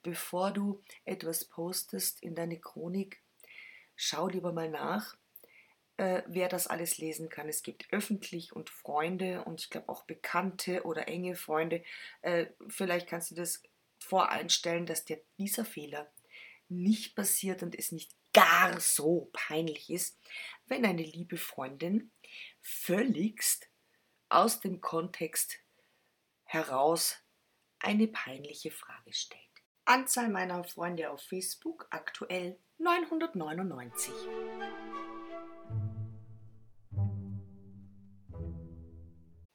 bevor 0.03 0.51
du 0.51 0.83
etwas 1.03 1.45
postest 1.45 2.21
in 2.21 2.35
deine 2.35 2.59
Chronik, 2.59 3.23
schau 3.95 4.27
lieber 4.27 4.53
mal 4.53 4.69
nach, 4.69 5.17
äh, 5.97 6.21
wer 6.27 6.47
das 6.47 6.67
alles 6.67 6.99
lesen 6.99 7.29
kann. 7.29 7.49
Es 7.49 7.63
gibt 7.63 7.91
öffentlich 7.91 8.55
und 8.55 8.69
Freunde 8.69 9.43
und 9.45 9.61
ich 9.61 9.71
glaube 9.71 9.89
auch 9.89 10.03
Bekannte 10.03 10.83
oder 10.83 11.07
enge 11.07 11.33
Freunde. 11.33 11.83
Äh, 12.21 12.45
vielleicht 12.67 13.07
kannst 13.07 13.31
du 13.31 13.35
das 13.35 13.63
voreinstellen, 14.09 14.85
dass 14.85 15.05
dir 15.05 15.21
dieser 15.37 15.63
Fehler 15.63 16.11
nicht 16.67 17.15
passiert 17.15 17.63
und 17.63 17.77
es 17.77 17.91
nicht 17.91 18.15
gar 18.33 18.79
so 18.79 19.29
peinlich 19.33 19.89
ist, 19.89 20.19
wenn 20.67 20.85
eine 20.85 21.03
liebe 21.03 21.37
Freundin 21.37 22.11
völligst 22.61 23.69
aus 24.29 24.59
dem 24.59 24.81
Kontext 24.81 25.59
heraus 26.43 27.17
eine 27.79 28.07
peinliche 28.07 28.71
Frage 28.71 29.13
stellt. 29.13 29.43
Anzahl 29.85 30.29
meiner 30.29 30.63
Freunde 30.63 31.09
auf 31.09 31.21
Facebook 31.23 31.87
aktuell 31.89 32.59
999. 32.77 34.13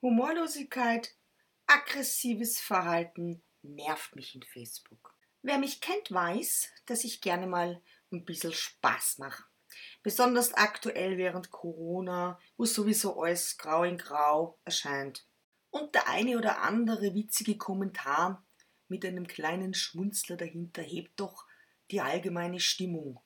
Humorlosigkeit, 0.02 1.16
aggressives 1.66 2.60
Verhalten, 2.60 3.43
nervt 3.64 4.14
mich 4.14 4.34
in 4.34 4.42
Facebook. 4.42 5.14
Wer 5.42 5.58
mich 5.58 5.80
kennt, 5.80 6.10
weiß, 6.10 6.70
dass 6.86 7.04
ich 7.04 7.20
gerne 7.20 7.46
mal 7.46 7.82
ein 8.10 8.24
bisschen 8.24 8.52
Spaß 8.52 9.18
mache. 9.18 9.44
Besonders 10.02 10.54
aktuell 10.54 11.18
während 11.18 11.50
Corona, 11.50 12.38
wo 12.56 12.64
sowieso 12.64 13.20
alles 13.20 13.58
grau 13.58 13.84
in 13.84 13.98
grau 13.98 14.58
erscheint. 14.64 15.26
Und 15.70 15.94
der 15.94 16.08
eine 16.08 16.38
oder 16.38 16.62
andere 16.62 17.14
witzige 17.14 17.58
Kommentar 17.58 18.46
mit 18.88 19.04
einem 19.04 19.26
kleinen 19.26 19.74
Schmunzler 19.74 20.36
dahinter 20.36 20.82
hebt 20.82 21.18
doch 21.18 21.46
die 21.90 22.00
allgemeine 22.00 22.60
Stimmung. 22.60 23.20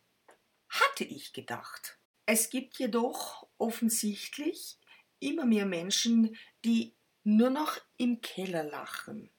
Hatte 0.68 1.04
ich 1.04 1.32
gedacht. 1.32 1.98
Es 2.26 2.50
gibt 2.50 2.78
jedoch 2.78 3.48
offensichtlich 3.58 4.78
immer 5.18 5.46
mehr 5.46 5.66
Menschen, 5.66 6.36
die 6.64 6.96
nur 7.24 7.50
noch 7.50 7.78
im 7.96 8.20
Keller 8.20 8.64
lachen. 8.64 9.30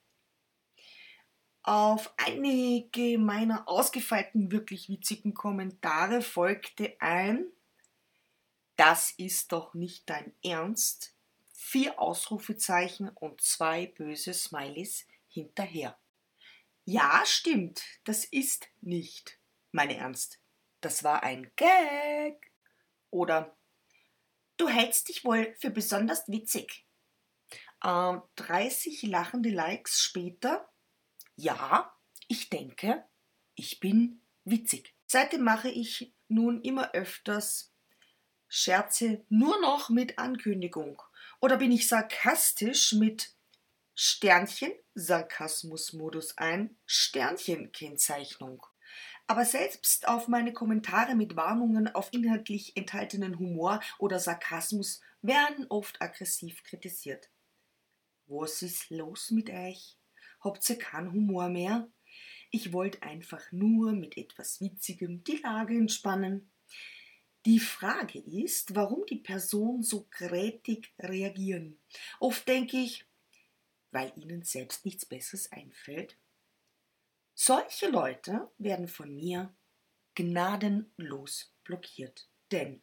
Auf 1.69 2.11
einige 2.17 3.19
meiner 3.19 3.67
ausgefeilten, 3.67 4.51
wirklich 4.51 4.89
witzigen 4.89 5.35
Kommentare 5.35 6.23
folgte 6.23 6.99
ein 6.99 7.45
Das 8.75 9.11
ist 9.11 9.51
doch 9.51 9.75
nicht 9.75 10.09
dein 10.09 10.33
Ernst? 10.43 11.13
Vier 11.53 11.99
Ausrufezeichen 11.99 13.09
und 13.09 13.41
zwei 13.41 13.85
böse 13.85 14.33
Smileys 14.33 15.05
hinterher. 15.27 15.95
Ja, 16.85 17.21
stimmt, 17.23 17.83
das 18.03 18.25
ist 18.25 18.67
nicht 18.81 19.37
mein 19.71 19.91
Ernst. 19.91 20.39
Das 20.81 21.03
war 21.03 21.21
ein 21.21 21.51
Gag. 21.55 22.51
Oder 23.11 23.55
Du 24.57 24.67
hältst 24.67 25.07
dich 25.07 25.23
wohl 25.23 25.53
für 25.59 25.69
besonders 25.69 26.27
witzig. 26.27 26.87
Ähm, 27.85 28.23
30 28.37 29.03
lachende 29.03 29.51
Likes 29.51 30.01
später 30.01 30.67
ja, 31.39 31.95
ich 32.27 32.49
denke, 32.49 33.05
ich 33.55 33.79
bin 33.79 34.21
witzig. 34.43 34.93
Seitdem 35.05 35.41
mache 35.41 35.69
ich 35.69 36.13
nun 36.27 36.61
immer 36.61 36.91
öfters 36.93 37.73
Scherze 38.47 39.25
nur 39.29 39.59
noch 39.61 39.89
mit 39.89 40.19
Ankündigung. 40.19 41.01
Oder 41.39 41.57
bin 41.57 41.71
ich 41.71 41.87
sarkastisch 41.87 42.93
mit 42.93 43.33
Sternchen, 43.95 44.71
Sarkasmusmodus 44.95 46.37
ein, 46.37 46.77
Sternchen-Kennzeichnung. 46.85 48.65
Aber 49.27 49.45
selbst 49.45 50.07
auf 50.07 50.27
meine 50.27 50.51
Kommentare 50.51 51.15
mit 51.15 51.35
Warnungen 51.35 51.87
auf 51.93 52.11
inhaltlich 52.11 52.75
enthaltenen 52.75 53.39
Humor 53.39 53.79
oder 53.97 54.19
Sarkasmus 54.19 54.99
werden 55.21 55.67
oft 55.69 56.01
aggressiv 56.01 56.63
kritisiert. 56.63 57.29
Was 58.25 58.61
ist 58.61 58.89
los 58.89 59.31
mit 59.31 59.49
euch? 59.49 59.98
Ihr 60.43 60.77
keinen 60.77 61.11
Humor 61.11 61.49
mehr? 61.49 61.89
Ich 62.51 62.73
wollte 62.73 63.03
einfach 63.03 63.51
nur 63.51 63.91
mit 63.91 64.17
etwas 64.17 64.59
Witzigem 64.59 65.23
die 65.23 65.37
Lage 65.37 65.75
entspannen. 65.75 66.51
Die 67.45 67.59
Frage 67.59 68.19
ist, 68.19 68.75
warum 68.75 69.05
die 69.05 69.17
Personen 69.17 69.83
so 69.83 70.07
grätig 70.11 70.93
reagieren. 70.99 71.79
Oft 72.19 72.47
denke 72.47 72.77
ich, 72.77 73.05
weil 73.91 74.11
ihnen 74.15 74.43
selbst 74.43 74.85
nichts 74.85 75.05
Besseres 75.05 75.51
einfällt. 75.51 76.17
Solche 77.33 77.89
Leute 77.89 78.51
werden 78.57 78.87
von 78.87 79.15
mir 79.15 79.55
gnadenlos 80.15 81.53
blockiert. 81.63 82.27
Denn 82.51 82.81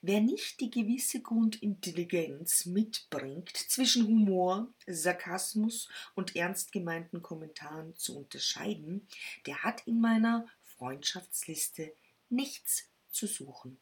Wer 0.00 0.20
nicht 0.20 0.60
die 0.60 0.70
gewisse 0.70 1.20
Grundintelligenz 1.22 2.66
mitbringt, 2.66 3.56
zwischen 3.56 4.06
Humor, 4.06 4.72
Sarkasmus 4.86 5.88
und 6.14 6.36
ernst 6.36 6.72
gemeinten 6.72 7.22
Kommentaren 7.22 7.94
zu 7.96 8.16
unterscheiden, 8.18 9.06
der 9.46 9.62
hat 9.62 9.86
in 9.86 10.00
meiner 10.00 10.46
Freundschaftsliste 10.60 11.92
nichts 12.28 12.88
zu 13.10 13.26
suchen. 13.26 13.78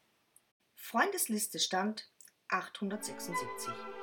Freundesliste 0.74 1.58
stand 1.58 2.10
876. 2.48 3.99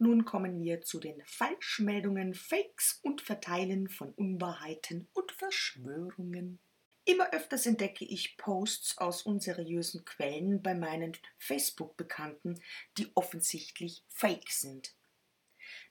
nun 0.00 0.24
kommen 0.24 0.62
wir 0.62 0.82
zu 0.82 0.98
den 0.98 1.22
Falschmeldungen, 1.26 2.34
Fakes 2.34 3.00
und 3.02 3.20
Verteilen 3.20 3.88
von 3.88 4.12
Unwahrheiten 4.12 5.08
und 5.12 5.32
Verschwörungen. 5.32 6.58
Immer 7.04 7.32
öfters 7.32 7.66
entdecke 7.66 8.04
ich 8.04 8.36
Posts 8.36 8.98
aus 8.98 9.22
unseriösen 9.22 10.04
Quellen 10.04 10.62
bei 10.62 10.74
meinen 10.74 11.16
Facebook-Bekannten, 11.38 12.60
die 12.98 13.08
offensichtlich 13.14 14.04
fake 14.08 14.50
sind. 14.50 14.94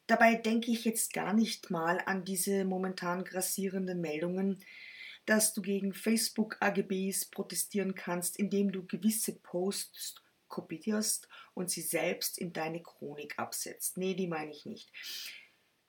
Dabei 0.08 0.36
denke 0.36 0.72
ich 0.72 0.86
jetzt 0.86 1.14
gar 1.14 1.34
nicht 1.34 1.70
mal 1.70 2.02
an 2.06 2.26
diese 2.26 2.66
momentan 2.66 3.24
grassierenden 3.24 4.02
Meldungen, 4.02 4.64
dass 5.26 5.54
du 5.54 5.62
gegen 5.62 5.94
Facebook-AGBs 5.94 7.26
protestieren 7.26 7.94
kannst, 7.94 8.40
indem 8.40 8.72
du 8.72 8.88
gewisse 8.88 9.36
Posts 9.40 10.16
kopierst 10.50 11.28
und 11.54 11.70
sie 11.70 11.82
selbst 11.82 12.38
in 12.38 12.52
deine 12.52 12.82
Chronik 12.82 13.38
absetzt. 13.38 13.98
Nee, 13.98 14.16
die 14.16 14.28
meine 14.28 14.52
ich 14.52 14.66
nicht. 14.66 14.92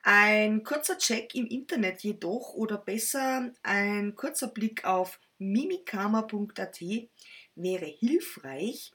Ein 0.02 0.62
kurzer 0.64 0.96
Check 0.96 1.34
im 1.34 1.46
Internet 1.46 2.02
jedoch 2.02 2.54
oder 2.54 2.78
besser 2.78 3.52
ein 3.62 4.14
kurzer 4.14 4.48
Blick 4.48 4.84
auf 4.84 5.20
mimikama.at 5.38 6.80
wäre 7.54 7.86
hilfreich, 7.86 8.92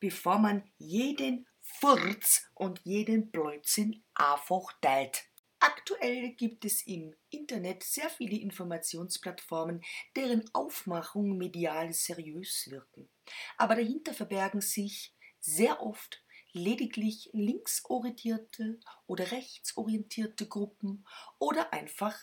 bevor 0.00 0.38
man 0.38 0.68
jeden 0.78 1.46
Furz 1.60 2.48
und 2.54 2.80
jeden 2.84 3.30
Blödsinn 3.30 4.02
einfach 4.14 4.72
teilt. 4.80 5.24
Aktuell 5.60 6.34
gibt 6.34 6.64
es 6.64 6.82
im 6.86 7.14
Internet 7.30 7.82
sehr 7.82 8.08
viele 8.10 8.36
Informationsplattformen, 8.38 9.82
deren 10.14 10.48
Aufmachung 10.54 11.36
medial 11.36 11.92
seriös 11.92 12.70
wirken. 12.70 13.08
Aber 13.56 13.74
dahinter 13.74 14.14
verbergen 14.14 14.60
sich 14.60 15.14
sehr 15.40 15.82
oft 15.82 16.22
lediglich 16.52 17.30
linksorientierte 17.32 18.78
oder 19.06 19.30
rechtsorientierte 19.32 20.46
Gruppen 20.46 21.06
oder 21.38 21.72
einfach 21.72 22.18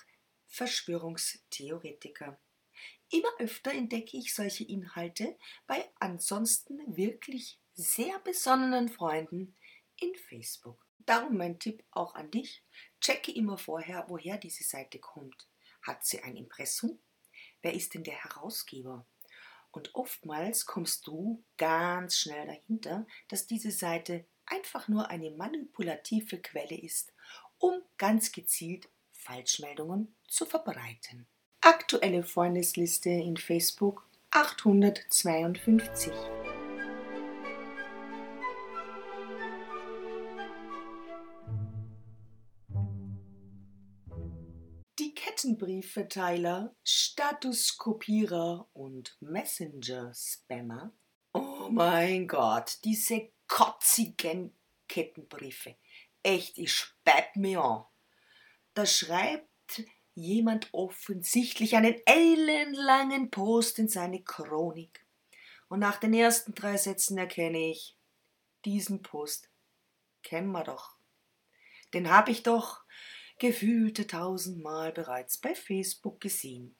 Verschwörungstheoretiker. 0.47 2.39
Immer 3.11 3.29
öfter 3.39 3.71
entdecke 3.73 4.17
ich 4.17 4.33
solche 4.33 4.63
Inhalte 4.63 5.37
bei 5.67 5.91
ansonsten 5.99 6.95
wirklich 6.95 7.59
sehr 7.73 8.19
besonnenen 8.19 8.89
Freunden 8.89 9.55
in 9.99 10.15
Facebook. 10.15 10.85
Darum 11.05 11.37
mein 11.37 11.59
Tipp 11.59 11.83
auch 11.91 12.15
an 12.15 12.31
dich. 12.31 12.63
Checke 13.05 13.31
immer 13.31 13.59
vorher, 13.59 14.05
woher 14.07 14.39
diese 14.39 14.63
Seite 14.63 14.97
kommt. 14.97 15.47
Hat 15.83 16.03
sie 16.03 16.23
ein 16.23 16.35
Impressum? 16.35 16.97
Wer 17.61 17.75
ist 17.75 17.93
denn 17.93 18.03
der 18.03 18.15
Herausgeber? 18.15 19.05
Und 19.69 19.93
oftmals 19.93 20.65
kommst 20.65 21.05
du 21.05 21.43
ganz 21.55 22.17
schnell 22.17 22.47
dahinter, 22.47 23.05
dass 23.27 23.45
diese 23.45 23.69
Seite 23.69 24.25
einfach 24.47 24.87
nur 24.87 25.07
eine 25.11 25.29
manipulative 25.29 26.39
Quelle 26.39 26.81
ist, 26.81 27.13
um 27.59 27.79
ganz 27.99 28.31
gezielt 28.31 28.89
Falschmeldungen 29.11 30.15
zu 30.27 30.47
verbreiten. 30.47 31.27
Aktuelle 31.61 32.23
Freundesliste 32.23 33.11
in 33.11 33.37
Facebook 33.37 34.09
852. 34.31 36.11
Die 45.65 45.81
Kettenbriefverteiler, 45.81 46.75
Statuskopierer 46.83 48.67
und 48.73 49.17
Messenger-Spammer. 49.19 50.93
Oh 51.33 51.69
mein 51.71 52.27
Gott, 52.27 52.77
diese 52.83 53.31
kotzigen 53.47 54.55
Kettenbriefe. 54.87 55.75
Echt, 56.21 56.59
ich 56.59 56.71
speib 56.71 57.35
mir 57.35 57.63
an. 57.63 57.85
Da 58.75 58.85
schreibt 58.85 59.83
jemand 60.13 60.71
offensichtlich 60.71 61.75
einen 61.75 61.95
ellenlangen 62.05 63.31
Post 63.31 63.79
in 63.79 63.87
seine 63.87 64.21
Chronik. 64.23 65.03
Und 65.67 65.79
nach 65.79 65.97
den 65.97 66.13
ersten 66.13 66.53
drei 66.53 66.77
Sätzen 66.77 67.17
erkenne 67.17 67.71
ich, 67.71 67.97
diesen 68.65 69.01
Post 69.01 69.49
kennen 70.21 70.51
wir 70.51 70.63
doch. 70.63 70.97
Den 71.93 72.11
habe 72.11 72.29
ich 72.29 72.43
doch 72.43 72.83
gefühlte 73.37 74.07
tausendmal 74.07 74.91
bereits 74.91 75.37
bei 75.37 75.55
Facebook 75.55 76.21
gesehen. 76.21 76.75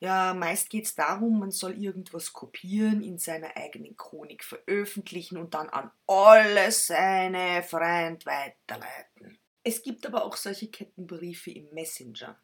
Ja, 0.00 0.34
meist 0.34 0.68
geht 0.70 0.84
es 0.84 0.94
darum, 0.94 1.38
man 1.38 1.50
soll 1.50 1.82
irgendwas 1.82 2.32
kopieren, 2.32 3.02
in 3.02 3.16
seiner 3.16 3.56
eigenen 3.56 3.96
Chronik 3.96 4.44
veröffentlichen 4.44 5.38
und 5.38 5.54
dann 5.54 5.68
an 5.70 5.90
alle 6.06 6.70
seine 6.72 7.62
Freunde 7.62 8.26
weiterleiten. 8.26 9.38
Es 9.62 9.82
gibt 9.82 10.04
aber 10.04 10.24
auch 10.24 10.36
solche 10.36 10.68
Kettenbriefe 10.70 11.50
im 11.50 11.70
Messenger. 11.70 12.38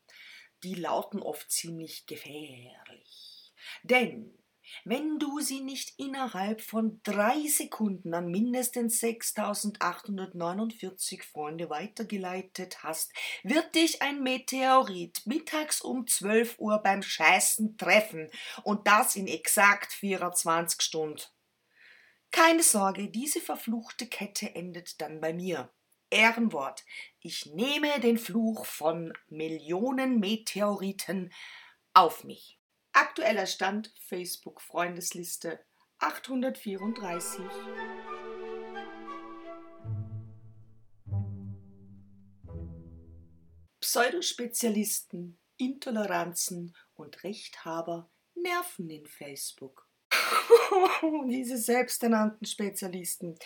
Die 0.63 0.75
lauten 0.75 1.21
oft 1.21 1.51
ziemlich 1.51 2.07
gefährlich. 2.07 3.53
Denn 3.83 4.40
wenn 4.85 5.19
du 5.19 5.41
sie 5.41 5.61
nicht 5.61 5.99
innerhalb 5.99 6.61
von 6.61 7.01
drei 7.03 7.47
Sekunden 7.49 8.15
an 8.15 8.31
mindestens 8.31 9.01
6849 9.01 11.23
Freunde 11.23 11.71
weitergeleitet 11.71 12.83
hast, 12.83 13.13
wird 13.43 13.75
dich 13.75 14.03
ein 14.03 14.23
Meteorit 14.23 15.27
mittags 15.27 15.81
um 15.81 16.07
12 16.07 16.59
Uhr 16.59 16.79
beim 16.79 17.03
Scheißen 17.03 17.77
treffen 17.77 18.31
und 18.63 18.87
das 18.87 19.17
in 19.17 19.27
exakt 19.27 19.93
24 19.93 20.83
Stunden. 20.83 21.23
Keine 22.31 22.63
Sorge, 22.63 23.09
diese 23.09 23.41
verfluchte 23.41 24.07
Kette 24.07 24.55
endet 24.55 25.01
dann 25.01 25.21
bei 25.21 25.33
mir. 25.33 25.73
Ehrenwort. 26.11 26.85
Ich 27.21 27.47
nehme 27.47 28.01
den 28.01 28.19
Fluch 28.19 28.67
von 28.67 29.13
Millionen 29.29 30.21
Meteoriten 30.21 31.33
auf 31.95 32.25
mich. 32.25 32.60
Aktueller 33.01 33.47
Stand 33.47 33.95
Facebook 33.99 34.61
Freundesliste 34.61 35.59
834. 36.01 37.41
Pseudospezialisten, 43.81 45.39
Intoleranzen 45.57 46.77
und 46.93 47.25
Rechthaber 47.25 48.11
nerven 48.35 48.91
in 48.91 49.07
Facebook. 49.07 49.89
Diese 51.31 51.57
selbsternannten 51.57 52.47
Spezialisten. 52.47 53.39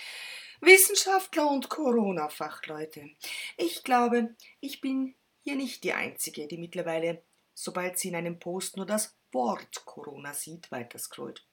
Wissenschaftler 0.62 1.48
und 1.48 1.68
Corona-Fachleute. 1.68 3.08
Ich 3.56 3.84
glaube, 3.84 4.34
ich 4.58 4.80
bin 4.80 5.14
hier 5.42 5.54
nicht 5.54 5.84
die 5.84 5.92
Einzige, 5.92 6.48
die 6.48 6.58
mittlerweile, 6.58 7.22
sobald 7.54 8.00
sie 8.00 8.08
in 8.08 8.16
einem 8.16 8.40
Post 8.40 8.76
nur 8.76 8.86
das 8.86 9.16
Wort 9.34 9.84
Corona 9.84 10.32
sieht, 10.32 10.70
weiter 10.70 10.98
scrollt. 10.98 11.46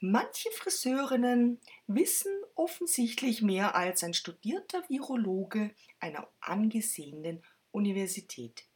Manche 0.00 0.50
Friseurinnen 0.50 1.60
wissen 1.86 2.32
offensichtlich 2.54 3.40
mehr 3.40 3.74
als 3.74 4.04
ein 4.04 4.12
studierter 4.12 4.86
Virologe 4.88 5.74
einer 6.00 6.28
angesehenen 6.40 7.42
Universität. 7.70 8.66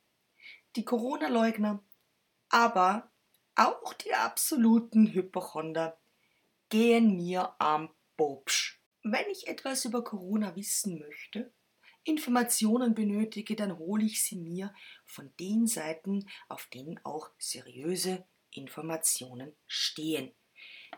Die 0.76 0.84
Corona-Leugner, 0.84 1.82
aber 2.48 3.10
auch 3.54 3.92
die 3.94 4.14
absoluten 4.14 5.12
Hypochonder 5.12 5.98
gehen 6.68 7.16
mir 7.16 7.54
am 7.58 7.90
Bobsch. 8.16 8.80
Wenn 9.02 9.28
ich 9.30 9.48
etwas 9.48 9.84
über 9.84 10.04
Corona 10.04 10.56
wissen 10.56 10.98
möchte, 10.98 11.52
Informationen 12.10 12.94
benötige, 12.94 13.56
dann 13.56 13.78
hole 13.78 14.04
ich 14.04 14.22
sie 14.22 14.36
mir 14.36 14.74
von 15.04 15.32
den 15.38 15.66
Seiten, 15.66 16.28
auf 16.48 16.66
denen 16.66 16.98
auch 17.04 17.30
seriöse 17.38 18.24
Informationen 18.50 19.56
stehen. 19.66 20.32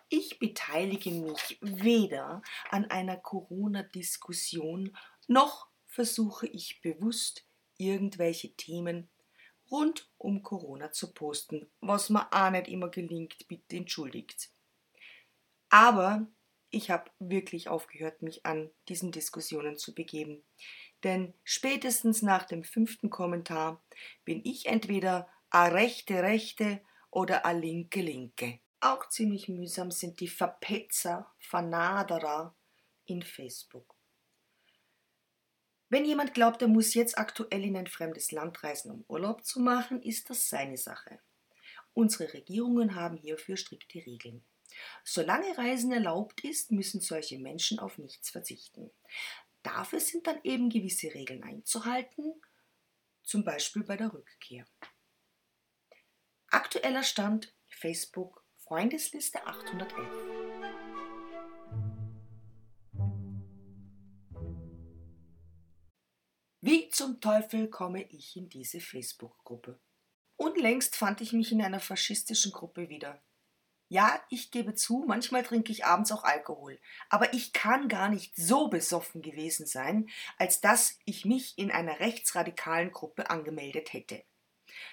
Ich 0.08 0.38
beteilige 0.38 1.10
mich 1.10 1.58
weder 1.60 2.42
an 2.70 2.86
einer 2.86 3.16
Corona-Diskussion, 3.16 4.96
noch 5.28 5.68
versuche 5.86 6.46
ich 6.46 6.80
bewusst 6.80 7.46
irgendwelche 7.76 8.54
Themen 8.54 9.10
rund 9.70 10.10
um 10.18 10.42
Corona 10.42 10.92
zu 10.92 11.12
posten, 11.12 11.70
was 11.80 12.10
mir 12.10 12.32
auch 12.32 12.50
nicht 12.50 12.68
immer 12.68 12.88
gelingt, 12.88 13.48
bitte 13.48 13.76
entschuldigt. 13.76 14.50
Aber 15.68 16.26
ich 16.70 16.90
habe 16.90 17.10
wirklich 17.18 17.68
aufgehört, 17.68 18.22
mich 18.22 18.44
an 18.46 18.70
diesen 18.88 19.12
Diskussionen 19.12 19.76
zu 19.76 19.94
begeben. 19.94 20.42
Denn 21.04 21.34
spätestens 21.44 22.22
nach 22.22 22.44
dem 22.44 22.64
fünften 22.64 23.10
Kommentar 23.10 23.82
bin 24.24 24.40
ich 24.44 24.66
entweder 24.66 25.28
a 25.50 25.66
rechte 25.66 26.22
Rechte 26.22 26.80
oder 27.10 27.44
a 27.44 27.50
linke 27.50 28.00
Linke. 28.00 28.60
Auch 28.80 29.08
ziemlich 29.08 29.48
mühsam 29.48 29.90
sind 29.90 30.20
die 30.20 30.28
Verpetzer, 30.28 31.30
Vernaderer 31.38 32.54
in 33.04 33.22
Facebook. 33.22 33.94
Wenn 35.88 36.04
jemand 36.04 36.32
glaubt, 36.32 36.62
er 36.62 36.68
muss 36.68 36.94
jetzt 36.94 37.18
aktuell 37.18 37.64
in 37.64 37.76
ein 37.76 37.86
fremdes 37.86 38.32
Land 38.32 38.64
reisen, 38.64 38.90
um 38.90 39.04
Urlaub 39.08 39.44
zu 39.44 39.60
machen, 39.60 40.00
ist 40.00 40.30
das 40.30 40.48
seine 40.48 40.78
Sache. 40.78 41.20
Unsere 41.92 42.32
Regierungen 42.32 42.94
haben 42.94 43.18
hierfür 43.18 43.58
strikte 43.58 43.98
Regeln. 43.98 44.42
Solange 45.04 45.56
Reisen 45.58 45.92
erlaubt 45.92 46.44
ist, 46.44 46.72
müssen 46.72 47.00
solche 47.00 47.38
Menschen 47.38 47.78
auf 47.78 47.98
nichts 47.98 48.30
verzichten. 48.30 48.90
Dafür 49.62 50.00
sind 50.00 50.26
dann 50.26 50.40
eben 50.42 50.70
gewisse 50.70 51.14
Regeln 51.14 51.42
einzuhalten, 51.44 52.40
zum 53.22 53.44
Beispiel 53.44 53.84
bei 53.84 53.96
der 53.96 54.12
Rückkehr. 54.12 54.66
Aktueller 56.48 57.02
Stand 57.02 57.54
Facebook 57.68 58.44
Freundesliste 58.56 59.46
811. 59.46 60.42
Wie 66.60 66.88
zum 66.90 67.20
Teufel 67.20 67.68
komme 67.70 68.02
ich 68.10 68.36
in 68.36 68.48
diese 68.48 68.80
Facebook-Gruppe? 68.80 69.80
Unlängst 70.36 70.96
fand 70.96 71.20
ich 71.20 71.32
mich 71.32 71.52
in 71.52 71.62
einer 71.62 71.80
faschistischen 71.80 72.52
Gruppe 72.52 72.88
wieder. 72.88 73.22
Ja, 73.92 74.18
ich 74.30 74.50
gebe 74.50 74.74
zu, 74.74 75.04
manchmal 75.06 75.42
trinke 75.42 75.70
ich 75.70 75.84
abends 75.84 76.12
auch 76.12 76.24
Alkohol, 76.24 76.80
aber 77.10 77.34
ich 77.34 77.52
kann 77.52 77.88
gar 77.88 78.08
nicht 78.08 78.34
so 78.34 78.68
besoffen 78.68 79.20
gewesen 79.20 79.66
sein, 79.66 80.08
als 80.38 80.62
dass 80.62 80.98
ich 81.04 81.26
mich 81.26 81.58
in 81.58 81.70
einer 81.70 82.00
rechtsradikalen 82.00 82.90
Gruppe 82.90 83.28
angemeldet 83.28 83.92
hätte. 83.92 84.24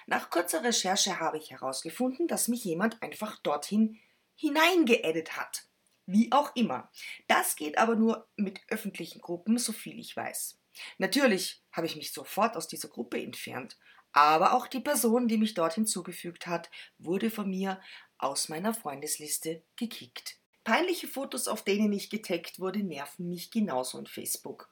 Nach 0.06 0.28
kurzer 0.28 0.62
Recherche 0.64 1.18
habe 1.18 1.38
ich 1.38 1.50
herausgefunden, 1.50 2.28
dass 2.28 2.48
mich 2.48 2.62
jemand 2.62 3.02
einfach 3.02 3.38
dorthin 3.38 3.98
hineingeedit 4.34 5.34
hat. 5.34 5.64
Wie 6.04 6.30
auch 6.30 6.54
immer. 6.54 6.90
Das 7.26 7.56
geht 7.56 7.78
aber 7.78 7.96
nur 7.96 8.28
mit 8.36 8.60
öffentlichen 8.68 9.22
Gruppen, 9.22 9.56
so 9.56 9.72
viel 9.72 9.98
ich 9.98 10.14
weiß. 10.14 10.58
Natürlich 10.98 11.64
habe 11.72 11.86
ich 11.86 11.96
mich 11.96 12.12
sofort 12.12 12.54
aus 12.54 12.68
dieser 12.68 12.88
Gruppe 12.88 13.18
entfernt, 13.22 13.78
aber 14.12 14.54
auch 14.54 14.66
die 14.66 14.80
Person, 14.80 15.28
die 15.28 15.38
mich 15.38 15.54
dort 15.54 15.74
hinzugefügt 15.74 16.46
hat, 16.46 16.70
wurde 16.98 17.30
von 17.30 17.48
mir 17.48 17.80
aus 18.22 18.48
meiner 18.48 18.74
Freundesliste 18.74 19.62
gekickt. 19.76 20.36
Peinliche 20.64 21.08
Fotos, 21.08 21.48
auf 21.48 21.64
denen 21.64 21.92
ich 21.92 22.10
getaggt 22.10 22.60
wurde, 22.60 22.80
nerven 22.82 23.28
mich 23.28 23.50
genauso 23.50 23.98
in 23.98 24.06
Facebook. 24.06 24.70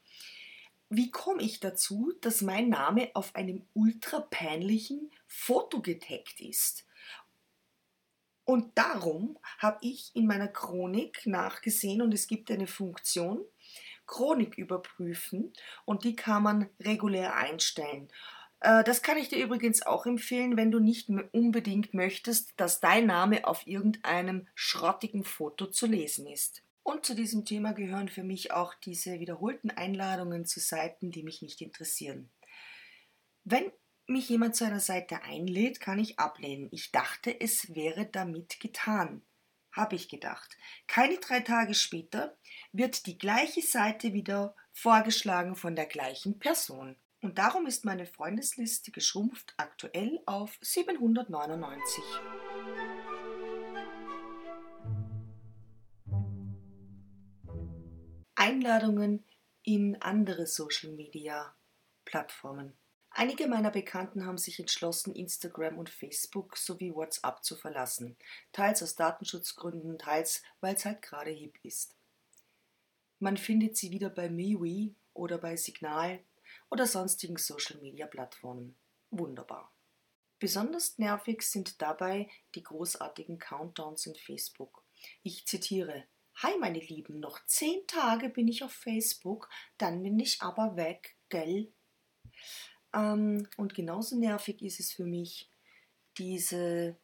Wie 0.90 1.11
komme 1.11 1.42
ich 1.42 1.61
dazu, 1.61 2.12
dass 2.20 2.40
mein 2.40 2.68
Name 2.68 3.11
auf 3.14 3.34
einem 3.34 3.66
ultra 3.74 4.20
peinlichen 4.20 5.11
Foto 5.26 5.82
getaggt 5.82 6.40
ist? 6.40 6.87
Und 8.44 8.78
darum 8.78 9.38
habe 9.58 9.78
ich 9.82 10.11
in 10.14 10.26
meiner 10.26 10.48
Chronik 10.48 11.26
nachgesehen 11.26 12.00
und 12.00 12.14
es 12.14 12.26
gibt 12.26 12.50
eine 12.50 12.66
Funktion, 12.66 13.44
Chronik 14.06 14.56
überprüfen 14.56 15.52
und 15.84 16.04
die 16.04 16.16
kann 16.16 16.42
man 16.42 16.70
regulär 16.80 17.37
einstellen. 17.37 18.08
Äh, 18.60 18.84
das 18.84 19.02
kann 19.02 19.18
ich 19.18 19.28
dir 19.28 19.42
übrigens 19.42 19.82
auch 19.82 20.06
empfehlen, 20.06 20.56
wenn 20.56 20.70
du 20.70 20.80
nicht 20.80 21.08
unbedingt 21.32 21.94
möchtest, 21.94 22.52
dass 22.56 22.80
dein 22.80 23.06
Name 23.06 23.46
auf 23.46 23.66
irgendeinem 23.66 24.48
schrottigen 24.54 25.24
Foto 25.24 25.66
zu 25.66 25.86
lesen 25.86 26.26
ist. 26.26 26.62
Und 26.82 27.04
zu 27.04 27.14
diesem 27.14 27.44
Thema 27.44 27.72
gehören 27.72 28.08
für 28.08 28.22
mich 28.22 28.52
auch 28.52 28.74
diese 28.74 29.20
wiederholten 29.20 29.70
Einladungen 29.70 30.46
zu 30.46 30.58
Seiten, 30.58 31.10
die 31.10 31.22
mich 31.22 31.42
nicht 31.42 31.60
interessieren. 31.60 32.30
Wenn 33.44 33.70
mich 34.06 34.28
jemand 34.30 34.56
zu 34.56 34.64
einer 34.64 34.80
Seite 34.80 35.22
einlädt, 35.22 35.80
kann 35.80 35.98
ich 35.98 36.18
ablehnen. 36.18 36.68
Ich 36.72 36.90
dachte, 36.90 37.38
es 37.40 37.74
wäre 37.74 38.06
damit 38.06 38.58
getan. 38.58 39.22
Habe 39.70 39.96
ich 39.96 40.08
gedacht. 40.08 40.56
Keine 40.86 41.18
drei 41.18 41.40
Tage 41.40 41.74
später 41.74 42.36
wird 42.72 43.06
die 43.06 43.18
gleiche 43.18 43.60
Seite 43.60 44.14
wieder 44.14 44.56
vorgeschlagen 44.72 45.56
von 45.56 45.76
der 45.76 45.86
gleichen 45.86 46.38
Person. 46.38 46.96
Und 47.20 47.38
darum 47.38 47.66
ist 47.66 47.85
meine 47.85 48.07
Freundesliste 48.07 48.92
geschrumpft 48.92 49.52
aktuell 49.57 50.20
auf 50.24 50.57
799. 50.61 52.04
Einladungen 58.37 59.24
in 59.64 60.00
andere 60.00 60.46
Social-Media-Plattformen. 60.46 62.74
Einige 63.11 63.48
meiner 63.48 63.72
Bekannten 63.72 64.24
haben 64.24 64.38
sich 64.38 64.61
entschlossen, 64.61 65.12
Instagram 65.12 65.76
und 65.76 65.90
Facebook 65.90 66.57
sowie 66.57 66.94
WhatsApp 66.94 67.42
zu 67.42 67.57
verlassen, 67.57 68.16
teils 68.52 68.81
aus 68.81 68.94
Datenschutzgründen, 68.94 69.98
teils 69.98 70.44
weil 70.61 70.76
es 70.76 70.85
halt 70.85 71.02
gerade 71.02 71.33
hip 71.33 71.59
ist. 71.64 71.96
Man 73.18 73.37
findet 73.37 73.76
sie 73.76 73.90
wieder 73.90 74.09
bei 74.09 74.31
MeWe 74.31 74.94
oder 75.14 75.38
bei 75.38 75.57
Signal 75.57 76.20
oder 76.70 76.87
sonstigen 76.87 77.37
Social-Media-Plattformen. 77.37 78.76
Wunderbar. 79.11 79.72
Besonders 80.38 80.98
nervig 80.98 81.42
sind 81.42 81.83
dabei 81.83 82.28
die 82.54 82.62
großartigen 82.62 83.38
Countdowns 83.38 84.07
in 84.07 84.14
Facebook. 84.14 84.85
Ich 85.22 85.46
zitiere 85.46 86.04
Hi 86.37 86.57
meine 86.61 86.78
Lieben, 86.78 87.18
noch 87.18 87.44
zehn 87.46 87.85
Tage 87.88 88.28
bin 88.28 88.46
ich 88.46 88.62
auf 88.62 88.70
Facebook, 88.70 89.48
dann 89.76 90.04
bin 90.04 90.20
ich 90.20 90.40
aber 90.40 90.76
weg, 90.76 91.16
gell? 91.31 91.72
Ähm, 92.94 93.48
und 93.57 93.74
genauso 93.74 94.16
nervig 94.16 94.62
ist 94.62 94.78
es 94.78 94.92
für 94.92 95.04
mich, 95.04 95.50
diese 96.16 96.96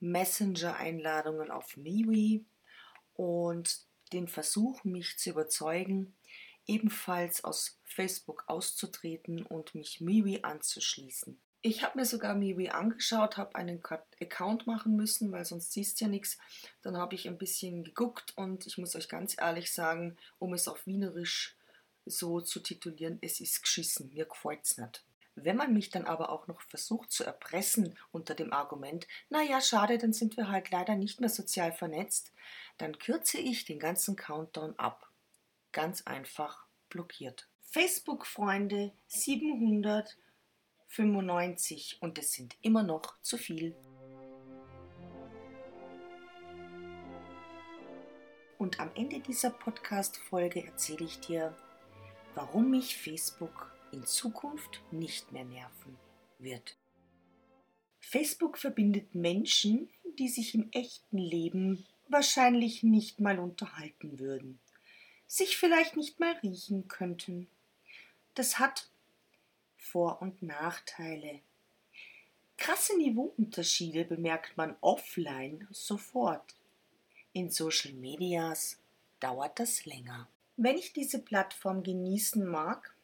Messenger-Einladungen 0.00 1.52
auf 1.52 1.76
MeWe 1.76 2.44
und 3.14 3.86
den 4.12 4.26
Versuch, 4.26 4.82
mich 4.82 5.16
zu 5.16 5.30
überzeugen, 5.30 6.16
ebenfalls 6.66 7.44
aus 7.44 7.78
Facebook 7.84 8.44
auszutreten 8.46 9.44
und 9.44 9.74
mich 9.74 10.00
MeWe 10.00 10.44
anzuschließen. 10.44 11.40
Ich 11.64 11.84
habe 11.84 11.98
mir 11.98 12.04
sogar 12.04 12.34
MeWe 12.34 12.74
angeschaut, 12.74 13.36
habe 13.36 13.54
einen 13.54 13.80
Account 14.20 14.66
machen 14.66 14.96
müssen, 14.96 15.30
weil 15.30 15.44
sonst 15.44 15.72
siehst 15.72 16.00
du 16.00 16.06
ja 16.06 16.10
nichts. 16.10 16.38
Dann 16.82 16.96
habe 16.96 17.14
ich 17.14 17.28
ein 17.28 17.38
bisschen 17.38 17.84
geguckt 17.84 18.36
und 18.36 18.66
ich 18.66 18.78
muss 18.78 18.96
euch 18.96 19.08
ganz 19.08 19.36
ehrlich 19.40 19.72
sagen, 19.72 20.16
um 20.40 20.54
es 20.54 20.66
auf 20.66 20.86
Wienerisch 20.86 21.56
so 22.04 22.40
zu 22.40 22.58
titulieren, 22.58 23.18
es 23.20 23.40
ist 23.40 23.62
geschissen, 23.62 24.10
mir 24.12 24.24
gefällt 24.24 24.64
es 24.64 24.76
nicht. 24.76 25.04
Wenn 25.34 25.56
man 25.56 25.72
mich 25.72 25.90
dann 25.90 26.04
aber 26.04 26.30
auch 26.30 26.46
noch 26.46 26.60
versucht 26.62 27.10
zu 27.10 27.24
erpressen 27.24 27.96
unter 28.10 28.34
dem 28.34 28.52
Argument, 28.52 29.06
naja, 29.30 29.60
schade, 29.60 29.98
dann 29.98 30.12
sind 30.12 30.36
wir 30.36 30.48
halt 30.48 30.70
leider 30.70 30.94
nicht 30.96 31.20
mehr 31.20 31.30
sozial 31.30 31.72
vernetzt, 31.72 32.32
dann 32.76 32.98
kürze 32.98 33.38
ich 33.38 33.64
den 33.64 33.78
ganzen 33.78 34.16
Countdown 34.16 34.78
ab. 34.78 35.11
Ganz 35.72 36.02
einfach 36.02 36.66
blockiert. 36.88 37.48
Facebook-Freunde 37.62 38.92
700 39.06 40.16
95 40.92 42.02
und 42.02 42.18
es 42.18 42.32
sind 42.32 42.54
immer 42.60 42.82
noch 42.82 43.18
zu 43.22 43.38
viel. 43.38 43.74
Und 48.58 48.78
am 48.78 48.90
Ende 48.94 49.20
dieser 49.20 49.50
Podcast-Folge 49.50 50.66
erzähle 50.66 51.06
ich 51.06 51.18
dir, 51.20 51.56
warum 52.34 52.70
mich 52.70 52.98
Facebook 52.98 53.74
in 53.90 54.04
Zukunft 54.04 54.82
nicht 54.90 55.32
mehr 55.32 55.46
nerven 55.46 55.96
wird. 56.38 56.76
Facebook 57.98 58.58
verbindet 58.58 59.14
Menschen, 59.14 59.88
die 60.18 60.28
sich 60.28 60.54
im 60.54 60.68
echten 60.72 61.16
Leben 61.16 61.86
wahrscheinlich 62.08 62.82
nicht 62.82 63.18
mal 63.18 63.38
unterhalten 63.38 64.18
würden, 64.18 64.60
sich 65.32 65.56
vielleicht 65.56 65.96
nicht 65.96 66.20
mal 66.20 66.32
riechen 66.42 66.88
könnten. 66.88 67.48
Das 68.34 68.58
hat 68.58 68.90
vor- 69.78 70.20
und 70.20 70.42
Nachteile. 70.42 71.40
Krasse 72.58 72.98
Niveauunterschiede 72.98 74.04
bemerkt 74.04 74.58
man 74.58 74.76
offline 74.82 75.66
sofort. 75.70 76.54
In 77.32 77.48
Social 77.48 77.94
Medias 77.94 78.78
dauert 79.20 79.58
das 79.58 79.86
länger. 79.86 80.28
Wenn 80.58 80.76
ich 80.76 80.92
diese 80.92 81.18
Plattform 81.18 81.82
genießen 81.82 82.46
mag, 82.46 82.94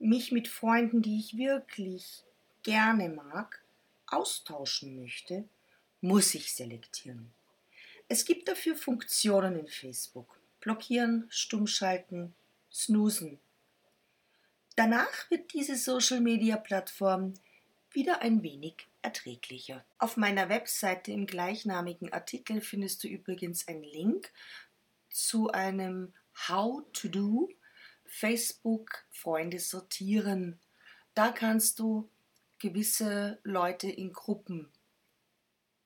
mich 0.00 0.32
mit 0.32 0.48
Freunden, 0.48 1.00
die 1.00 1.20
ich 1.20 1.36
wirklich 1.36 2.24
gerne 2.64 3.08
mag, 3.08 3.62
austauschen 4.08 5.00
möchte, 5.00 5.44
muss 6.00 6.34
ich 6.34 6.52
selektieren. 6.52 7.32
Es 8.08 8.24
gibt 8.24 8.48
dafür 8.48 8.74
Funktionen 8.74 9.60
in 9.60 9.68
Facebook. 9.68 10.41
Blockieren, 10.62 11.26
stummschalten, 11.28 12.34
snoosen, 12.72 13.38
Danach 14.76 15.30
wird 15.30 15.52
diese 15.52 15.76
Social-Media-Plattform 15.76 17.34
wieder 17.90 18.22
ein 18.22 18.42
wenig 18.42 18.88
erträglicher. 19.02 19.84
Auf 19.98 20.16
meiner 20.16 20.48
Webseite 20.48 21.12
im 21.12 21.26
gleichnamigen 21.26 22.10
Artikel 22.12 22.62
findest 22.62 23.04
du 23.04 23.08
übrigens 23.08 23.68
einen 23.68 23.84
Link 23.84 24.32
zu 25.10 25.50
einem 25.50 26.14
How 26.48 26.82
to 26.94 27.08
Do 27.08 27.50
Facebook 28.06 29.04
Freunde 29.10 29.58
sortieren. 29.58 30.58
Da 31.12 31.32
kannst 31.32 31.78
du 31.78 32.08
gewisse 32.58 33.38
Leute 33.42 33.90
in 33.90 34.12
Gruppen 34.14 34.70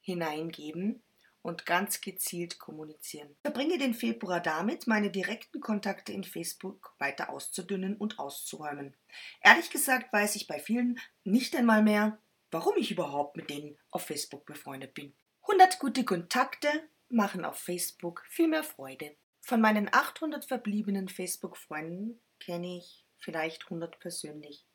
hineingeben 0.01 1.03
und 1.47 1.65
ganz 1.65 2.01
gezielt 2.01 2.59
kommunizieren. 2.59 3.37
Verbringe 3.43 3.79
den 3.79 3.95
Februar 3.95 4.41
damit, 4.41 4.89
meine 4.89 5.13
direkten 5.13 5.61
Kontakte 5.61 6.13
in 6.13 6.25
Facebook 6.25 6.93
weiter 6.99 7.31
auszudünnen 7.31 7.97
und 7.97 8.19
auszuräumen. 8.19 8.97
Ehrlich 9.43 9.71
gesagt 9.71 10.13
weiß 10.13 10.35
ich 10.35 10.49
bei 10.49 10.59
vielen 10.59 10.99
nicht 11.23 11.55
einmal 11.55 11.85
mehr, 11.85 12.19
warum 12.51 12.77
ich 12.77 12.91
überhaupt 12.91 13.37
mit 13.37 13.49
denen 13.49 13.79
auf 13.93 14.03
Facebook 14.03 14.45
befreundet 14.45 14.93
bin. 14.95 15.15
100 15.43 15.79
gute 15.79 16.05
Kontakte 16.05 16.69
machen 17.09 17.45
auf 17.45 17.59
Facebook 17.61 18.25
viel 18.29 18.49
mehr 18.49 18.65
Freude. 18.65 19.15
Von 19.41 19.61
meinen 19.61 19.89
800 19.93 20.45
verbliebenen 20.45 21.09
Facebook-Freunden 21.09 22.21
kenne 22.41 22.79
ich 22.79 23.07
vielleicht 23.19 23.67
100 23.67 24.01
persönlich. 24.01 24.67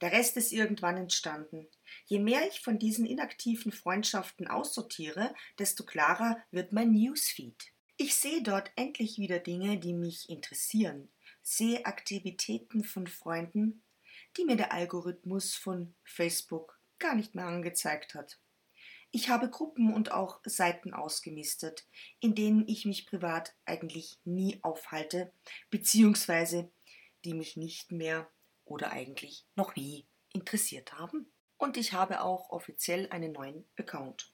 Der 0.00 0.12
Rest 0.12 0.36
ist 0.36 0.52
irgendwann 0.52 0.96
entstanden. 0.96 1.66
Je 2.06 2.18
mehr 2.18 2.46
ich 2.48 2.60
von 2.60 2.78
diesen 2.78 3.06
inaktiven 3.06 3.72
Freundschaften 3.72 4.48
aussortiere, 4.48 5.34
desto 5.58 5.84
klarer 5.84 6.38
wird 6.50 6.72
mein 6.72 6.92
Newsfeed. 6.92 7.72
Ich 7.96 8.16
sehe 8.16 8.42
dort 8.42 8.72
endlich 8.76 9.18
wieder 9.18 9.38
Dinge, 9.38 9.78
die 9.78 9.94
mich 9.94 10.28
interessieren, 10.28 11.08
sehe 11.42 11.86
Aktivitäten 11.86 12.82
von 12.82 13.06
Freunden, 13.06 13.82
die 14.36 14.44
mir 14.44 14.56
der 14.56 14.72
Algorithmus 14.72 15.54
von 15.54 15.94
Facebook 16.02 16.80
gar 16.98 17.14
nicht 17.14 17.34
mehr 17.34 17.46
angezeigt 17.46 18.14
hat. 18.14 18.38
Ich 19.12 19.28
habe 19.28 19.48
Gruppen 19.48 19.94
und 19.94 20.10
auch 20.10 20.40
Seiten 20.44 20.92
ausgemistet, 20.92 21.86
in 22.18 22.34
denen 22.34 22.66
ich 22.66 22.84
mich 22.84 23.06
privat 23.06 23.54
eigentlich 23.64 24.18
nie 24.24 24.58
aufhalte, 24.62 25.32
beziehungsweise 25.70 26.68
die 27.24 27.34
mich 27.34 27.56
nicht 27.56 27.92
mehr 27.92 28.28
oder 28.64 28.92
eigentlich 28.92 29.46
noch 29.54 29.76
nie 29.76 30.06
interessiert 30.32 30.92
haben. 30.92 31.32
Und 31.56 31.76
ich 31.76 31.92
habe 31.92 32.20
auch 32.20 32.50
offiziell 32.50 33.08
einen 33.10 33.32
neuen 33.32 33.64
Account. 33.76 34.32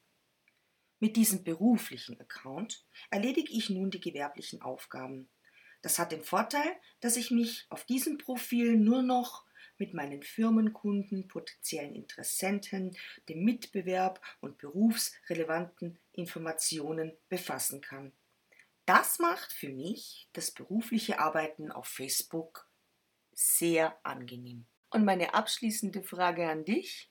Mit 0.98 1.16
diesem 1.16 1.44
beruflichen 1.44 2.20
Account 2.20 2.84
erledige 3.10 3.52
ich 3.52 3.70
nun 3.70 3.90
die 3.90 4.00
gewerblichen 4.00 4.60
Aufgaben. 4.62 5.30
Das 5.82 5.98
hat 5.98 6.12
den 6.12 6.22
Vorteil, 6.22 6.76
dass 7.00 7.16
ich 7.16 7.30
mich 7.30 7.66
auf 7.70 7.84
diesem 7.84 8.18
Profil 8.18 8.76
nur 8.76 9.02
noch 9.02 9.46
mit 9.78 9.94
meinen 9.94 10.22
Firmenkunden, 10.22 11.26
potenziellen 11.26 11.94
Interessenten, 11.94 12.96
dem 13.30 13.42
Mitbewerb 13.44 14.20
und 14.40 14.58
berufsrelevanten 14.58 15.98
Informationen 16.12 17.16
befassen 17.30 17.80
kann. 17.80 18.12
Das 18.84 19.18
macht 19.18 19.52
für 19.52 19.70
mich 19.70 20.28
das 20.34 20.50
berufliche 20.50 21.18
Arbeiten 21.18 21.72
auf 21.72 21.86
Facebook 21.86 22.69
sehr 23.40 23.98
angenehm. 24.04 24.66
Und 24.90 25.04
meine 25.04 25.32
abschließende 25.34 26.02
Frage 26.02 26.48
an 26.48 26.64
dich. 26.64 27.10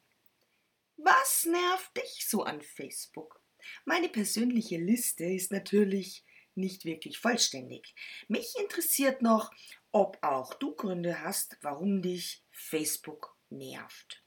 Was 0.98 1.46
nervt 1.46 1.98
dich 1.98 2.28
so 2.28 2.44
an 2.44 2.62
Facebook? 2.62 3.42
Meine 3.86 4.10
persönliche 4.10 4.78
Liste 4.78 5.24
ist 5.24 5.52
natürlich 5.52 6.24
nicht 6.56 6.86
wirklich 6.86 7.18
vollständig. 7.20 7.96
Mich 8.28 8.54
interessiert 8.60 9.22
noch, 9.22 9.52
ob 9.92 10.20
auch 10.22 10.54
du 10.54 10.76
Gründe 10.76 11.22
hast, 11.22 11.58
warum 11.62 12.02
dich 12.02 12.44
Facebook 12.52 13.36
nervt. 13.50 14.24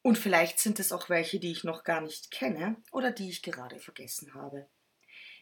Und 0.00 0.18
vielleicht 0.18 0.58
sind 0.58 0.80
es 0.80 0.90
auch 0.90 1.08
welche, 1.08 1.38
die 1.38 1.52
ich 1.52 1.62
noch 1.62 1.84
gar 1.84 2.00
nicht 2.00 2.32
kenne 2.32 2.82
oder 2.90 3.12
die 3.12 3.28
ich 3.28 3.42
gerade 3.42 3.78
vergessen 3.78 4.34
habe. 4.34 4.68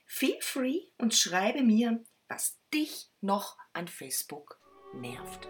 Feel 0.05 0.37
free 0.42 0.81
und 0.98 1.14
schreibe 1.14 1.62
mir, 1.62 2.05
was 2.29 2.59
dich 2.74 3.09
noch 3.20 3.57
an 3.72 3.88
Facebook 3.88 4.60
nervt. 4.92 5.48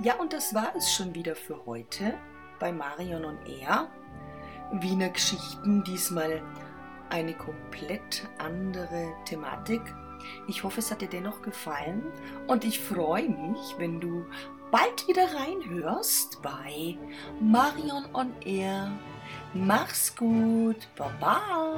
Ja, 0.00 0.14
und 0.16 0.32
das 0.32 0.54
war 0.54 0.74
es 0.76 0.92
schon 0.92 1.14
wieder 1.14 1.34
für 1.34 1.66
heute 1.66 2.14
bei 2.58 2.72
Marion 2.72 3.24
und 3.24 3.38
Er. 3.48 3.90
Wiener 4.72 5.08
Geschichten, 5.08 5.82
diesmal 5.84 6.42
eine 7.10 7.34
komplett 7.34 8.28
andere 8.38 9.12
Thematik. 9.24 9.82
Ich 10.46 10.62
hoffe, 10.62 10.80
es 10.80 10.90
hat 10.90 11.00
dir 11.00 11.08
dennoch 11.08 11.42
gefallen 11.42 12.04
und 12.46 12.64
ich 12.64 12.80
freue 12.80 13.28
mich, 13.28 13.74
wenn 13.78 14.00
du 14.00 14.26
bald 14.70 15.08
wieder 15.08 15.26
reinhörst 15.34 16.42
bei 16.42 16.96
Marion 17.40 18.04
on 18.14 18.32
Air. 18.44 18.90
Mach's 19.54 20.14
gut, 20.14 20.88
Baba. 20.96 21.76